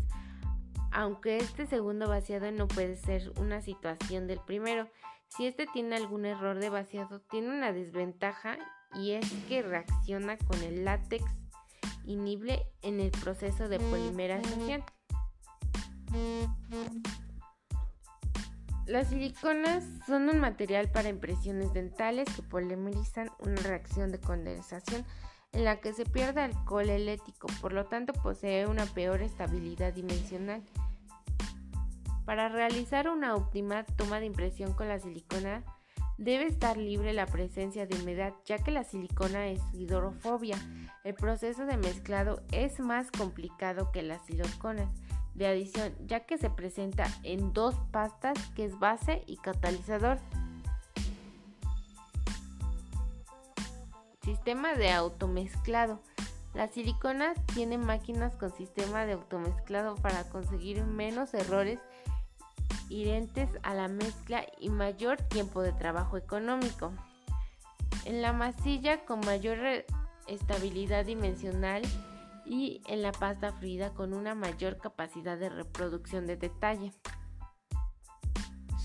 [0.91, 4.89] aunque este segundo vaciado no puede ser una situación del primero.
[5.27, 8.57] Si este tiene algún error de vaciado, tiene una desventaja
[8.95, 11.23] y es que reacciona con el látex
[12.05, 14.83] inhible en el proceso de polimerización.
[18.85, 25.05] Las siliconas son un material para impresiones dentales que polimerizan una reacción de condensación
[25.53, 30.63] en la que se pierde alcohol elético, por lo tanto posee una peor estabilidad dimensional.
[32.25, 35.63] Para realizar una óptima toma de impresión con la silicona,
[36.17, 40.57] debe estar libre la presencia de humedad, ya que la silicona es hidrofobia.
[41.03, 44.89] El proceso de mezclado es más complicado que las siliconas
[45.33, 50.19] de adición, ya que se presenta en dos pastas que es base y catalizador.
[54.23, 55.99] Sistema de automezclado.
[56.53, 61.79] La silicona tiene máquinas con sistema de automezclado para conseguir menos errores
[62.89, 66.93] inherentes a la mezcla y mayor tiempo de trabajo económico.
[68.05, 69.85] En la masilla con mayor
[70.27, 71.81] estabilidad dimensional
[72.45, 76.91] y en la pasta fluida con una mayor capacidad de reproducción de detalle.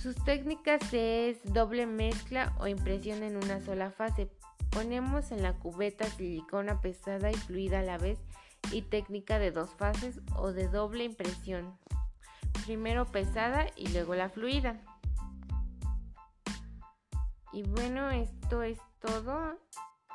[0.00, 4.30] Sus técnicas es doble mezcla o impresión en una sola fase
[4.70, 8.18] Ponemos en la cubeta silicona pesada y fluida a la vez
[8.72, 11.78] y técnica de dos fases o de doble impresión.
[12.64, 14.80] Primero pesada y luego la fluida.
[17.52, 19.58] Y bueno, esto es todo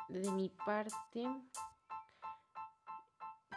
[0.08, 1.26] de mi parte.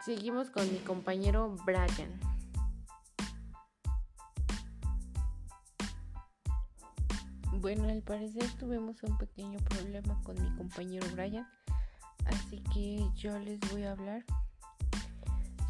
[0.03, 2.34] Seguimos con mi compañero Brian.
[7.65, 11.47] Bueno, al parecer tuvimos un pequeño problema con mi compañero Brian,
[12.27, 14.23] así que yo les voy a hablar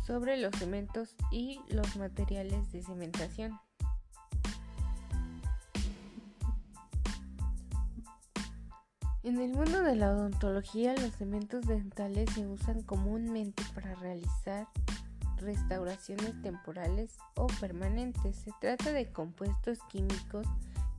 [0.05, 3.57] sobre los cementos y los materiales de cementación.
[9.23, 14.67] En el mundo de la odontología, los cementos dentales se usan comúnmente para realizar
[15.37, 18.35] restauraciones temporales o permanentes.
[18.35, 20.45] Se trata de compuestos químicos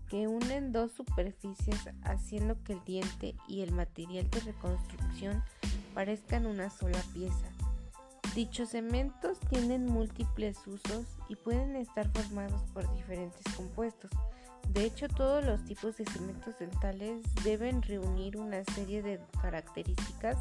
[0.08, 5.42] que unen dos superficies haciendo que el diente y el material de reconstrucción
[5.94, 7.46] parezcan una sola pieza.
[8.34, 14.10] Dichos cementos tienen múltiples usos y pueden estar formados por diferentes compuestos.
[14.74, 20.36] De hecho, todos los tipos de cementos dentales deben reunir una serie de características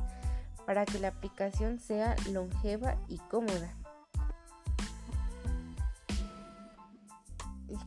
[0.65, 3.73] para que la aplicación sea longeva y cómoda.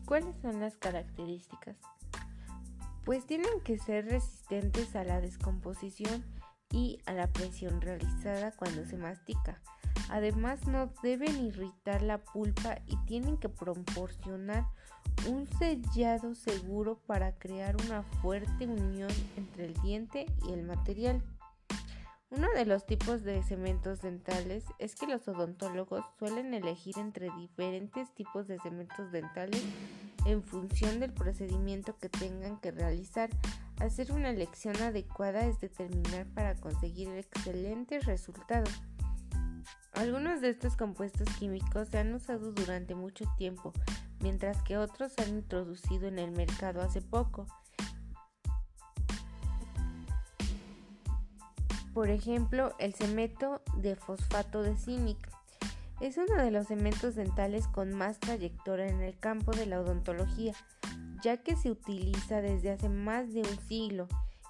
[0.04, 1.76] ¿Cuáles son las características?
[3.04, 6.24] Pues tienen que ser resistentes a la descomposición
[6.70, 9.60] y a la presión realizada cuando se mastica.
[10.10, 14.66] Además no deben irritar la pulpa y tienen que proporcionar
[15.26, 21.22] un sellado seguro para crear una fuerte unión entre el diente y el material.
[22.30, 28.14] Uno de los tipos de cementos dentales es que los odontólogos suelen elegir entre diferentes
[28.14, 29.62] tipos de cementos dentales
[30.26, 33.30] en función del procedimiento que tengan que realizar.
[33.80, 38.74] Hacer una elección adecuada es determinar para conseguir excelentes resultados.
[39.94, 43.72] Algunos de estos compuestos químicos se han usado durante mucho tiempo,
[44.20, 47.46] mientras que otros se han introducido en el mercado hace poco.
[51.98, 55.18] Por ejemplo, el cemento de fosfato de zinc.
[56.00, 60.52] Es uno de los cementos dentales con más trayectoria en el campo de la odontología,
[61.24, 64.06] ya que se utiliza desde hace más de un siglo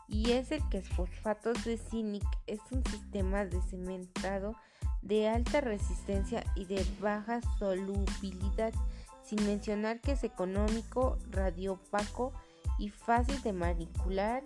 [0.09, 4.55] y es el que fosfatos de zinc es un sistema de cementado
[5.01, 8.74] de alta resistencia y de baja solubilidad,
[9.22, 12.34] sin mencionar que es económico, radiopaco
[12.78, 14.42] y fácil de manipular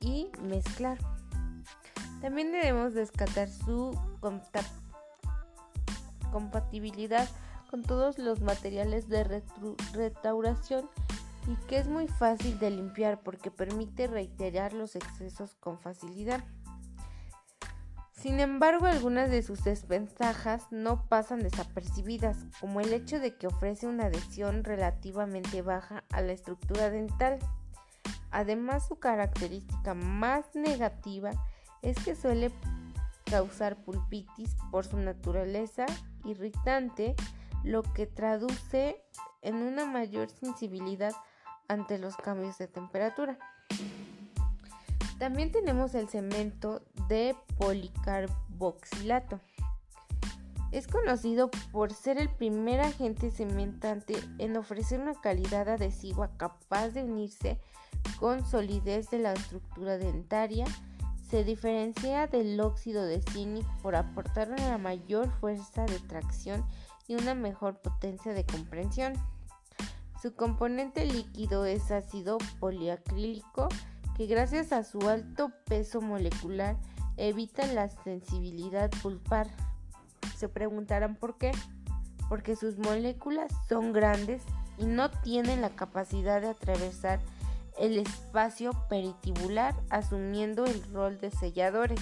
[0.00, 0.96] y mezclar.
[2.24, 3.90] También debemos descartar su
[6.32, 7.28] compatibilidad
[7.70, 9.42] con todos los materiales de
[9.92, 10.88] restauración
[11.46, 16.42] y que es muy fácil de limpiar porque permite reiterar los excesos con facilidad.
[18.12, 23.86] Sin embargo, algunas de sus desventajas no pasan desapercibidas, como el hecho de que ofrece
[23.86, 27.38] una adhesión relativamente baja a la estructura dental.
[28.30, 31.32] Además, su característica más negativa
[31.84, 32.50] es que suele
[33.24, 35.86] causar pulpitis por su naturaleza
[36.24, 37.14] irritante,
[37.62, 39.02] lo que traduce
[39.42, 41.12] en una mayor sensibilidad
[41.68, 43.38] ante los cambios de temperatura.
[45.18, 49.40] También tenemos el cemento de policarboxilato.
[50.72, 57.04] Es conocido por ser el primer agente cementante en ofrecer una calidad adhesiva capaz de
[57.04, 57.60] unirse
[58.18, 60.64] con solidez de la estructura dentaria.
[61.28, 66.64] Se diferencia del óxido de zinc por aportar una mayor fuerza de tracción
[67.08, 69.14] y una mejor potencia de comprensión.
[70.20, 73.68] Su componente líquido es ácido poliacrílico
[74.16, 76.76] que gracias a su alto peso molecular
[77.16, 79.48] evita la sensibilidad pulpar.
[80.36, 81.52] Se preguntarán por qué.
[82.28, 84.42] Porque sus moléculas son grandes
[84.78, 87.20] y no tienen la capacidad de atravesar
[87.78, 92.00] el espacio peritibular asumiendo el rol de selladores.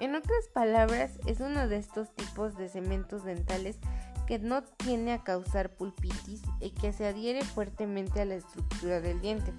[0.00, 3.78] En otras palabras, es uno de estos tipos de cementos dentales
[4.26, 9.20] que no tiene a causar pulpitis y que se adhiere fuertemente a la estructura del
[9.20, 9.52] diente.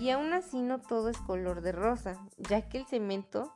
[0.00, 3.52] Y aún así no todo es color de rosa, ya que el cemento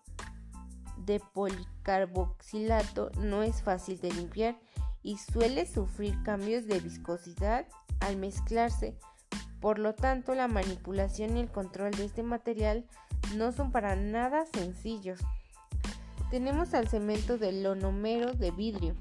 [0.99, 4.59] de policarboxilato no es fácil de limpiar
[5.03, 7.67] y suele sufrir cambios de viscosidad
[8.01, 8.97] al mezclarse.
[9.61, 12.87] Por lo tanto, la manipulación y el control de este material
[13.37, 15.21] no son para nada sencillos.
[16.31, 18.95] Tenemos al cemento del lonomero de vidrio.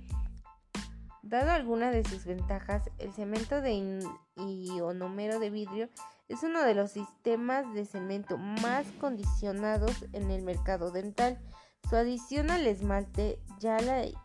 [1.22, 4.02] Dado alguna de sus ventajas, el cemento de
[4.36, 5.90] ionomero de vidrio
[6.28, 11.40] es uno de los sistemas de cemento más condicionados en el mercado dental.
[11.88, 13.40] Su adición al esmalte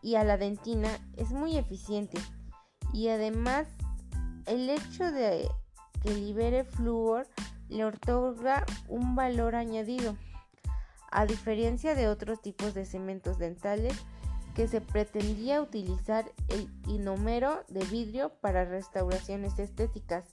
[0.01, 2.17] y a la dentina es muy eficiente
[2.93, 3.67] y además
[4.45, 5.49] el hecho de
[6.01, 7.27] que libere flúor
[7.69, 10.15] le otorga un valor añadido.
[11.11, 13.93] A diferencia de otros tipos de cementos dentales,
[14.55, 20.23] que se pretendía utilizar el inómero de vidrio para restauraciones estéticas,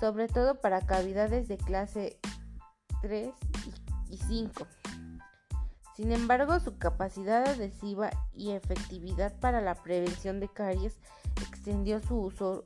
[0.00, 2.18] sobre todo para cavidades de clase
[3.02, 3.28] 3
[4.08, 4.66] y 5.
[5.96, 11.00] Sin embargo, su capacidad adhesiva y efectividad para la prevención de caries
[11.40, 12.64] extendió su uso.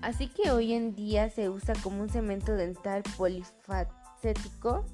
[0.00, 4.86] Así que hoy en día se usa como un cemento dental polifacético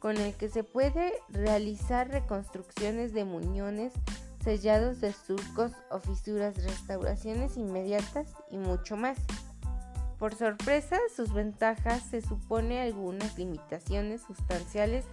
[0.00, 3.92] con el que se puede realizar reconstrucciones de muñones,
[4.42, 9.16] sellados de surcos o fisuras, restauraciones inmediatas y mucho más.
[10.18, 15.04] Por sorpresa, sus ventajas se supone algunas limitaciones sustanciales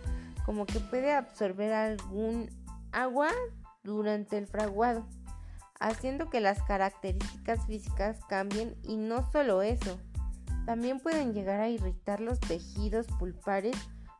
[0.49, 2.49] como que puede absorber algún
[2.91, 3.29] agua
[3.83, 5.05] durante el fraguado,
[5.79, 9.99] haciendo que las características físicas cambien y no solo eso,
[10.65, 13.77] también pueden llegar a irritar los tejidos pulpares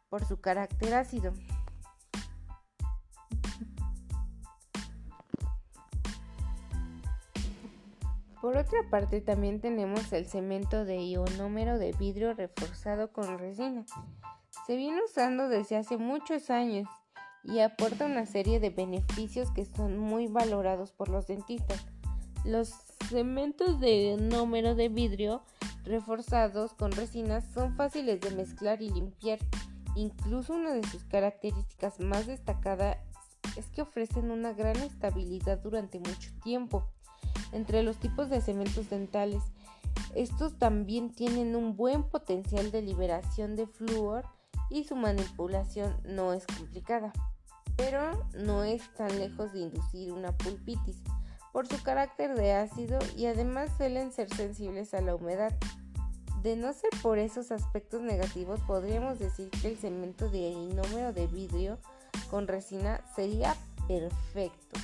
[0.08, 1.34] por su carácter ácido.
[8.40, 13.84] Por otra parte también tenemos el cemento de ionómero de vidrio reforzado con resina.
[14.70, 16.88] Se viene usando desde hace muchos años
[17.44, 21.88] y aporta una serie de beneficios que son muy valorados por los dentistas.
[22.46, 22.70] Los
[23.10, 25.42] cementos de ionómero de vidrio
[25.86, 29.40] reforzados con resinas son fáciles de mezclar y limpiar
[29.96, 32.98] Incluso una de sus características más destacadas
[33.58, 36.86] es que ofrecen una gran estabilidad durante mucho tiempo.
[37.54, 39.42] Entre los tipos de cementos dentales,
[40.14, 44.26] estos también tienen un buen potencial de liberación de flúor
[44.70, 47.12] y su manipulación no es complicada,
[47.76, 50.98] pero no es tan lejos de inducir una pulpitis
[51.52, 55.54] por su carácter de ácido y además suelen ser sensibles a la humedad.
[56.44, 61.28] De no ser por esos aspectos negativos, podríamos decir que el cemento de inómero de
[61.28, 61.80] vidrio
[62.30, 63.56] con resina sería
[63.88, 64.80] perfecto.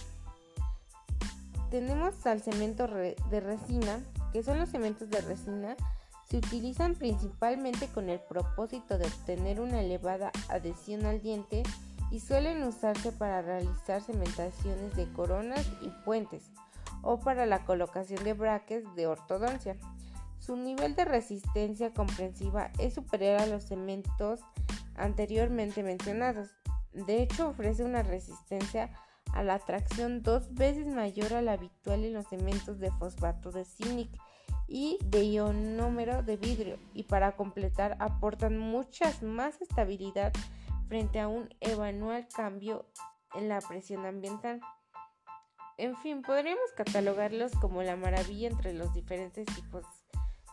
[1.70, 4.00] Tenemos al cemento de resina,
[4.34, 5.76] que son los cementos de resina,
[6.30, 11.64] se utilizan principalmente con el propósito de obtener una elevada adhesión al diente
[12.12, 16.52] y suelen usarse para realizar cementaciones de coronas y puentes
[17.02, 19.78] o para la colocación de braques de ortodoncia.
[20.40, 24.42] Su nivel de resistencia comprensiva es superior a los cementos
[24.96, 26.50] anteriormente mencionados.
[26.94, 28.92] De hecho, ofrece una resistencia
[29.34, 33.66] a la tracción dos veces mayor a la habitual en los cementos de fosfato de
[33.66, 34.10] zinc
[34.68, 40.34] y de ionómero de vidrio y para completar aportan muchas más estabilidad
[40.88, 42.86] frente a un eventual cambio
[43.34, 44.62] en la presión ambiental.
[45.78, 49.84] En fin, podríamos catalogarlos como la maravilla entre los diferentes tipos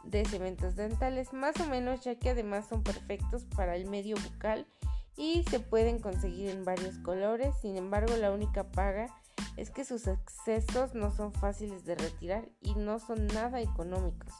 [0.02, 4.66] de cementos dentales, más o menos ya que además son perfectos para el medio bucal
[5.16, 9.14] y se pueden conseguir en varios colores, sin embargo la única paga
[9.57, 14.32] es que sus excesos no son fáciles de retirar y no son nada económicos.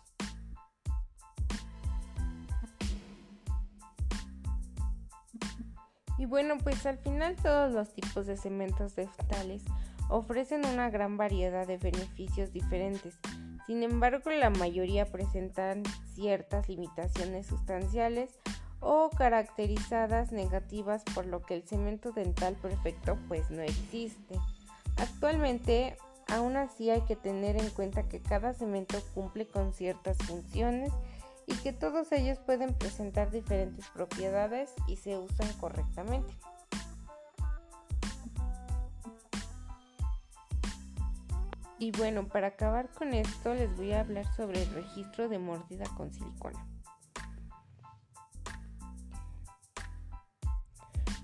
[6.19, 9.65] Y bueno, pues al final todos los tipos de cementos dentales
[10.09, 13.19] ofrecen una gran variedad de beneficios diferentes.
[13.67, 15.83] Sin embargo, la mayoría presentan
[16.15, 18.39] ciertas limitaciones sustanciales
[18.79, 24.37] o caracterizadas negativas por lo que el cemento dental perfecto pues no existe.
[24.97, 25.97] Actualmente,
[26.29, 30.93] aún así hay que tener en cuenta que cada cemento cumple con ciertas funciones
[31.47, 36.33] y que todos ellos pueden presentar diferentes propiedades y se usan correctamente.
[41.79, 45.85] Y bueno, para acabar con esto les voy a hablar sobre el registro de mordida
[45.97, 46.65] con silicona.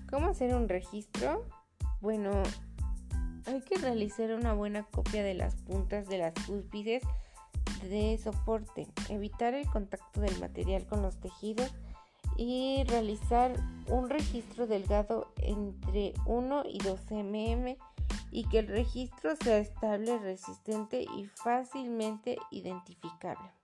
[0.09, 1.45] ¿Cómo hacer un registro?
[2.01, 2.43] Bueno,
[3.45, 7.03] hay que realizar una buena copia de las puntas de las cúspides
[7.83, 11.71] de soporte, evitar el contacto del material con los tejidos
[12.37, 13.53] y realizar
[13.87, 17.67] un registro delgado entre 1 y 2 mm
[18.31, 23.58] y que el registro sea estable, resistente y fácilmente identificable.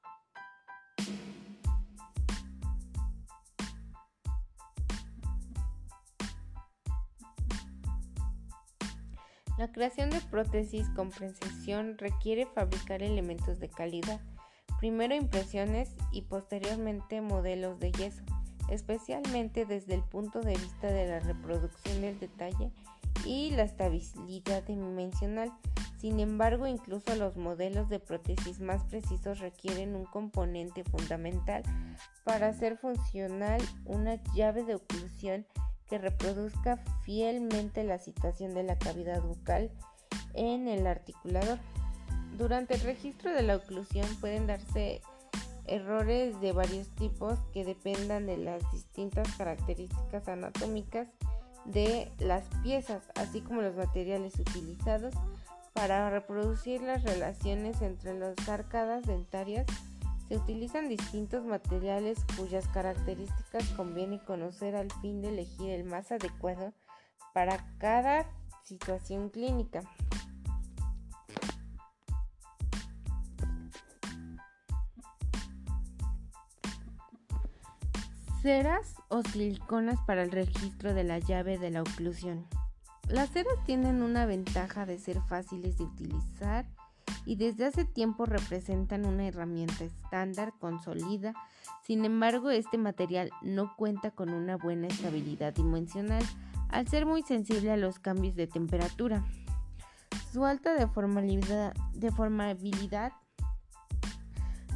[9.57, 14.19] La creación de prótesis con precisión requiere fabricar elementos de calidad,
[14.79, 18.23] primero impresiones y posteriormente modelos de yeso,
[18.69, 22.69] especialmente desde el punto de vista de la reproducción del detalle
[23.25, 25.53] y la estabilidad dimensional.
[25.99, 31.63] Sin embargo, incluso los modelos de prótesis más precisos requieren un componente fundamental
[32.25, 35.45] para hacer funcional una llave de oclusión
[35.89, 39.71] que reproduzca fielmente la situación de la cavidad bucal
[40.33, 41.59] en el articulador.
[42.37, 45.01] Durante el registro de la oclusión pueden darse
[45.67, 51.07] errores de varios tipos que dependan de las distintas características anatómicas
[51.65, 55.13] de las piezas, así como los materiales utilizados
[55.73, 59.65] para reproducir las relaciones entre las arcadas dentarias
[60.27, 66.73] se utilizan distintos materiales cuyas características conviene conocer al fin de elegir el más adecuado
[67.33, 68.25] para cada
[68.63, 69.83] situación clínica.
[78.41, 82.45] Ceras o siliconas para el registro de la llave de la oclusión.
[83.09, 86.65] Las ceras tienen una ventaja de ser fáciles de utilizar
[87.25, 91.33] y desde hace tiempo representan una herramienta estándar consolida.
[91.83, 96.23] Sin embargo, este material no cuenta con una buena estabilidad dimensional
[96.69, 99.25] al ser muy sensible a los cambios de temperatura.
[100.31, 101.73] Su alta deformabilidad,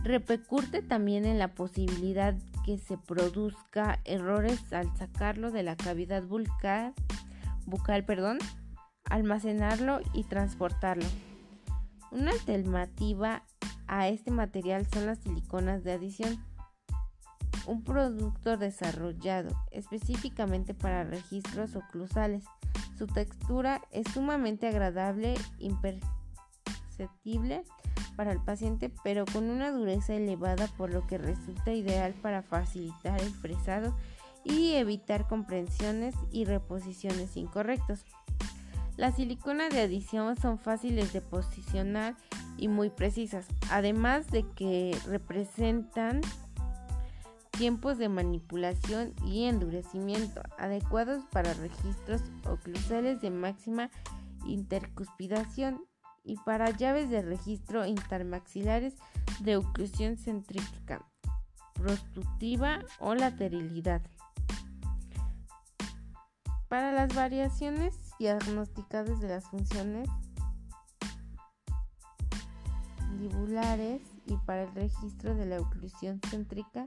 [0.03, 2.35] repercute también en la posibilidad
[2.65, 6.93] que se produzca errores al sacarlo de la cavidad bucal,
[9.09, 11.05] almacenarlo y transportarlo.
[12.11, 13.43] Una alternativa
[13.87, 16.43] a este material son las siliconas de adición,
[17.67, 22.43] un producto desarrollado específicamente para registros oclusales.
[22.97, 27.63] Su textura es sumamente agradable, imperceptible
[28.15, 33.21] para el paciente, pero con una dureza elevada, por lo que resulta ideal para facilitar
[33.21, 33.95] el fresado
[34.43, 38.03] y evitar comprensiones y reposiciones incorrectos.
[38.99, 42.17] Las siliconas de adición son fáciles de posicionar
[42.57, 46.19] y muy precisas, además de que representan
[47.51, 53.89] tiempos de manipulación y endurecimiento adecuados para registros oclusales de máxima
[54.45, 55.81] intercuspidación
[56.25, 58.95] y para llaves de registro intermaxilares
[59.39, 61.07] de oclusión centrífuga,
[61.73, 64.01] prostructiva o lateralidad.
[66.67, 70.09] Para las variaciones diagnosticadas de las funciones
[73.19, 76.85] mandibulares y para el registro de la oclusión céntrica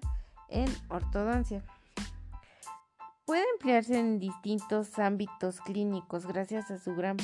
[0.48, 1.64] en ortodoncia.
[3.24, 7.16] Puede emplearse en distintos ámbitos clínicos gracias a su gran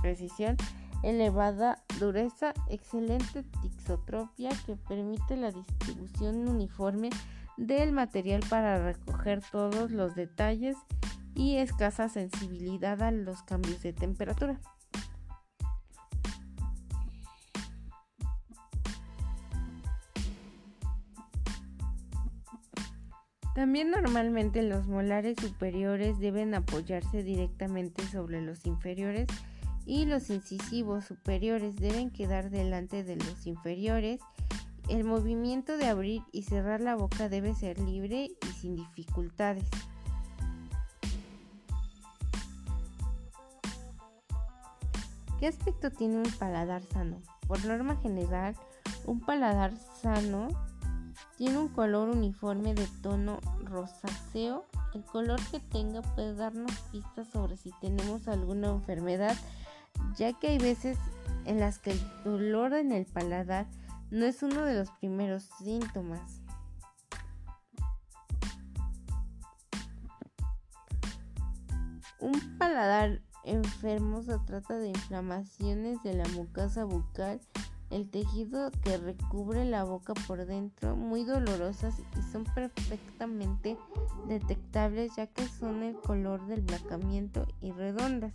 [0.00, 0.56] precisión,
[1.02, 7.10] elevada dureza, excelente tixotropia que permite la distribución uniforme
[7.56, 10.76] del material para recoger todos los detalles
[11.34, 14.60] y escasa sensibilidad a los cambios de temperatura.
[23.54, 29.26] También normalmente los molares superiores deben apoyarse directamente sobre los inferiores
[29.84, 34.20] y los incisivos superiores deben quedar delante de los inferiores.
[34.88, 39.68] El movimiento de abrir y cerrar la boca debe ser libre y sin dificultades.
[45.42, 47.20] ¿Qué aspecto tiene un paladar sano?
[47.48, 48.54] Por norma general,
[49.06, 50.46] un paladar sano
[51.36, 54.66] tiene un color uniforme de tono rosáceo.
[54.94, 59.36] El color que tenga puede darnos pistas sobre si tenemos alguna enfermedad,
[60.14, 60.96] ya que hay veces
[61.44, 63.66] en las que el dolor en el paladar
[64.12, 66.40] no es uno de los primeros síntomas.
[72.20, 77.40] Un paladar enfermo se trata de inflamaciones de la mucosa bucal
[77.92, 83.76] el tejido que recubre la boca por dentro, muy dolorosas y son perfectamente
[84.26, 88.32] detectables ya que son el color del blanqueamiento y redondas.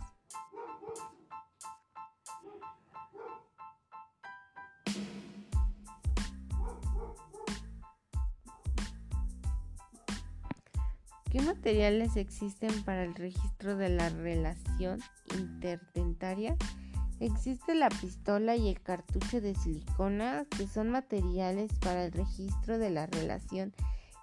[11.30, 15.00] ¿Qué materiales existen para el registro de la relación
[15.38, 16.56] interdentaria?
[17.20, 22.88] Existe la pistola y el cartucho de silicona, que son materiales para el registro de
[22.88, 23.74] la relación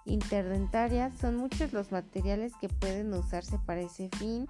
[0.04, 1.12] interdentaria.
[1.12, 4.48] Son muchos los materiales que pueden usarse para ese fin,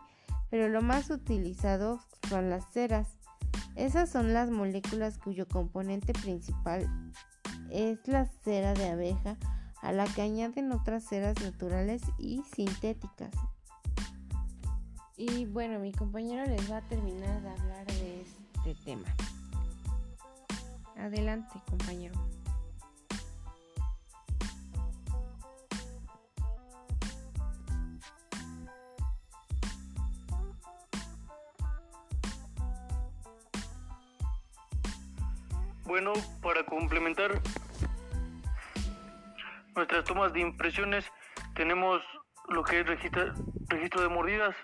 [0.48, 3.18] pero lo más utilizado son las ceras.
[3.74, 6.88] Esas son las moléculas cuyo componente principal
[7.70, 9.36] es la cera de abeja,
[9.82, 13.30] a la que añaden otras ceras naturales y sintéticas.
[15.16, 19.08] Y bueno, mi compañero les va a terminar de hablar de este tema.
[20.96, 22.14] Adelante, compañero.
[35.86, 37.40] Bueno, para complementar
[39.76, 41.04] nuestras tomas de impresiones,
[41.54, 42.02] tenemos
[42.48, 44.56] lo que es registro de mordidas,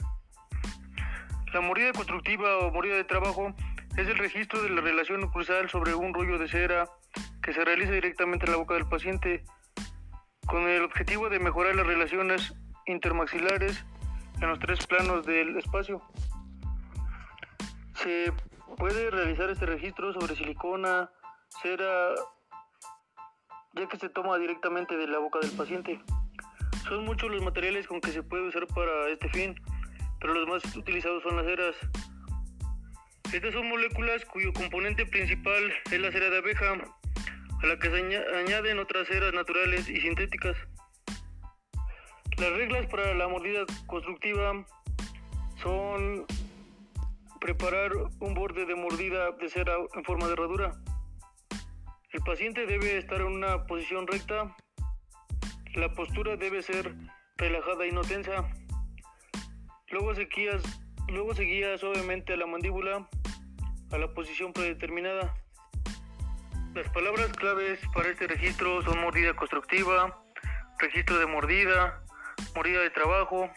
[1.53, 3.55] la mordida constructiva o mordida de trabajo
[3.99, 6.89] es el registro de la relación cruzal sobre un rollo de cera
[7.43, 9.45] que se realiza directamente en la boca del paciente
[10.47, 12.55] con el objetivo de mejorar las relaciones
[12.87, 13.85] intermaxilares
[14.41, 16.01] en los tres planos del espacio.
[17.97, 18.33] Se
[18.79, 21.11] puede realizar este registro sobre silicona,
[21.63, 22.15] cera,
[23.75, 26.01] ya que se toma directamente de la boca del paciente.
[26.89, 29.55] Son muchos los materiales con que se puede usar para este fin
[30.23, 31.75] pero los más utilizados son las ceras.
[33.33, 36.75] Estas son moléculas cuyo componente principal es la cera de abeja,
[37.63, 40.57] a la que se añaden otras ceras naturales y sintéticas.
[42.39, 44.65] Las reglas para la mordida constructiva
[45.61, 46.25] son
[47.41, 50.73] preparar un borde de mordida de cera en forma de herradura.
[52.13, 54.55] El paciente debe estar en una posición recta.
[55.75, 56.95] La postura debe ser
[57.39, 58.45] relajada y no tensa.
[59.89, 60.59] Luego se, guía,
[61.09, 61.35] luego
[61.79, 63.09] suavemente a la mandíbula
[63.93, 65.35] a la posición predeterminada.
[66.75, 70.23] Las palabras claves para este registro son mordida constructiva,
[70.79, 72.03] registro de mordida,
[72.55, 73.51] mordida de trabajo,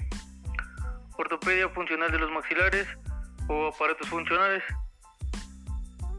[1.18, 2.88] ortopedia funcional de los maxilares
[3.48, 4.64] o aparatos funcionales.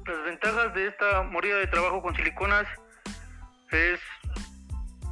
[0.07, 2.67] Las ventajas de esta mordida de trabajo con siliconas
[3.71, 4.01] es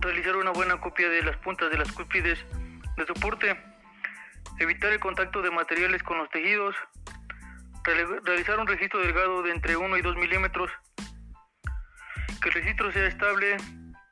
[0.00, 2.38] realizar una buena copia de las puntas de las cúspides
[2.96, 3.56] de soporte
[4.58, 6.76] evitar el contacto de materiales con los tejidos,
[8.24, 10.70] realizar un registro delgado de entre 1 y 2 milímetros,
[12.40, 13.56] que el registro sea estable,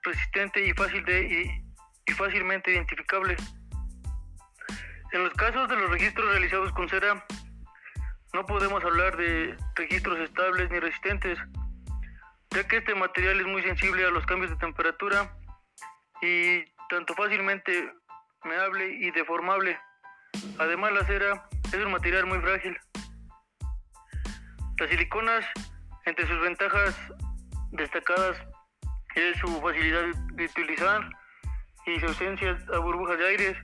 [0.03, 1.63] resistente y fácil de,
[2.07, 3.37] y fácilmente identificable.
[5.13, 7.25] En los casos de los registros realizados con cera,
[8.33, 11.39] no podemos hablar de registros estables ni resistentes,
[12.51, 15.37] ya que este material es muy sensible a los cambios de temperatura
[16.23, 17.93] y tanto fácilmente
[18.45, 19.79] meable y deformable.
[20.59, 22.77] Además la cera es un material muy frágil.
[24.79, 25.45] Las siliconas,
[26.07, 26.97] entre sus ventajas
[27.73, 28.37] destacadas,
[29.15, 31.09] es su facilidad de utilizar
[31.87, 33.57] y su ausencia a burbujas de aire,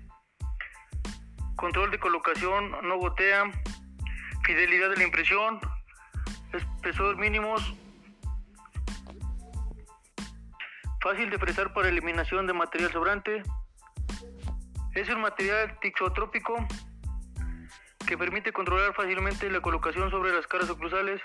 [1.57, 3.51] control de colocación, no gotea,
[4.49, 5.61] fidelidad de la impresión,
[6.55, 7.75] espesor mínimos,
[11.03, 13.43] fácil de presar para eliminación de material sobrante,
[14.95, 16.67] es un material tixotrópico
[18.07, 21.21] que permite controlar fácilmente la colocación sobre las caras oclusales.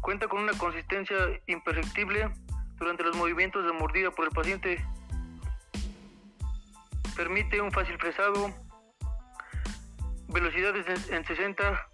[0.00, 1.16] Cuenta con una consistencia
[1.46, 2.28] imperceptible
[2.74, 4.84] durante los movimientos de mordida por el paciente.
[7.14, 8.52] Permite un fácil fresado,
[10.28, 11.88] velocidades en 60,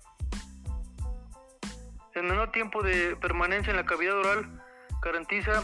[2.15, 4.63] el menor tiempo de permanencia en la cavidad oral
[5.03, 5.63] garantiza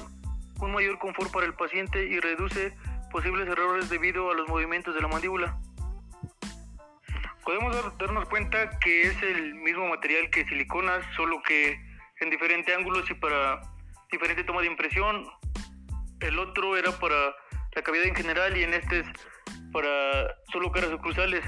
[0.60, 2.76] un mayor confort para el paciente y reduce
[3.10, 5.58] posibles errores debido a los movimientos de la mandíbula.
[7.44, 11.80] Podemos darnos cuenta que es el mismo material que siliconas, solo que
[12.20, 13.60] en diferentes ángulos y para
[14.10, 15.26] diferente toma de impresión.
[16.20, 17.34] El otro era para
[17.74, 19.06] la cavidad en general y en este es
[19.72, 21.44] para solo caras oclusales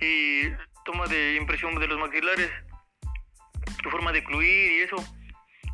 [0.00, 0.50] y
[0.84, 2.50] toma de impresión de los maxilares,
[3.82, 4.96] su forma de incluir y eso.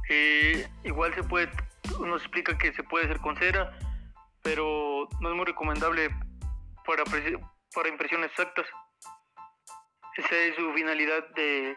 [0.09, 1.51] Eh, igual se puede,
[2.01, 3.79] nos explica que se puede hacer con cera,
[4.43, 6.11] pero no es muy recomendable
[6.87, 8.67] para, para impresiones exactas.
[10.17, 11.77] Esa es su finalidad de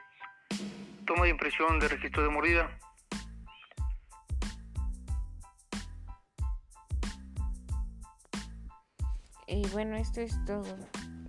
[1.05, 2.79] toma de impresión de registro de mordida.
[9.47, 10.77] Y bueno, esto es todo.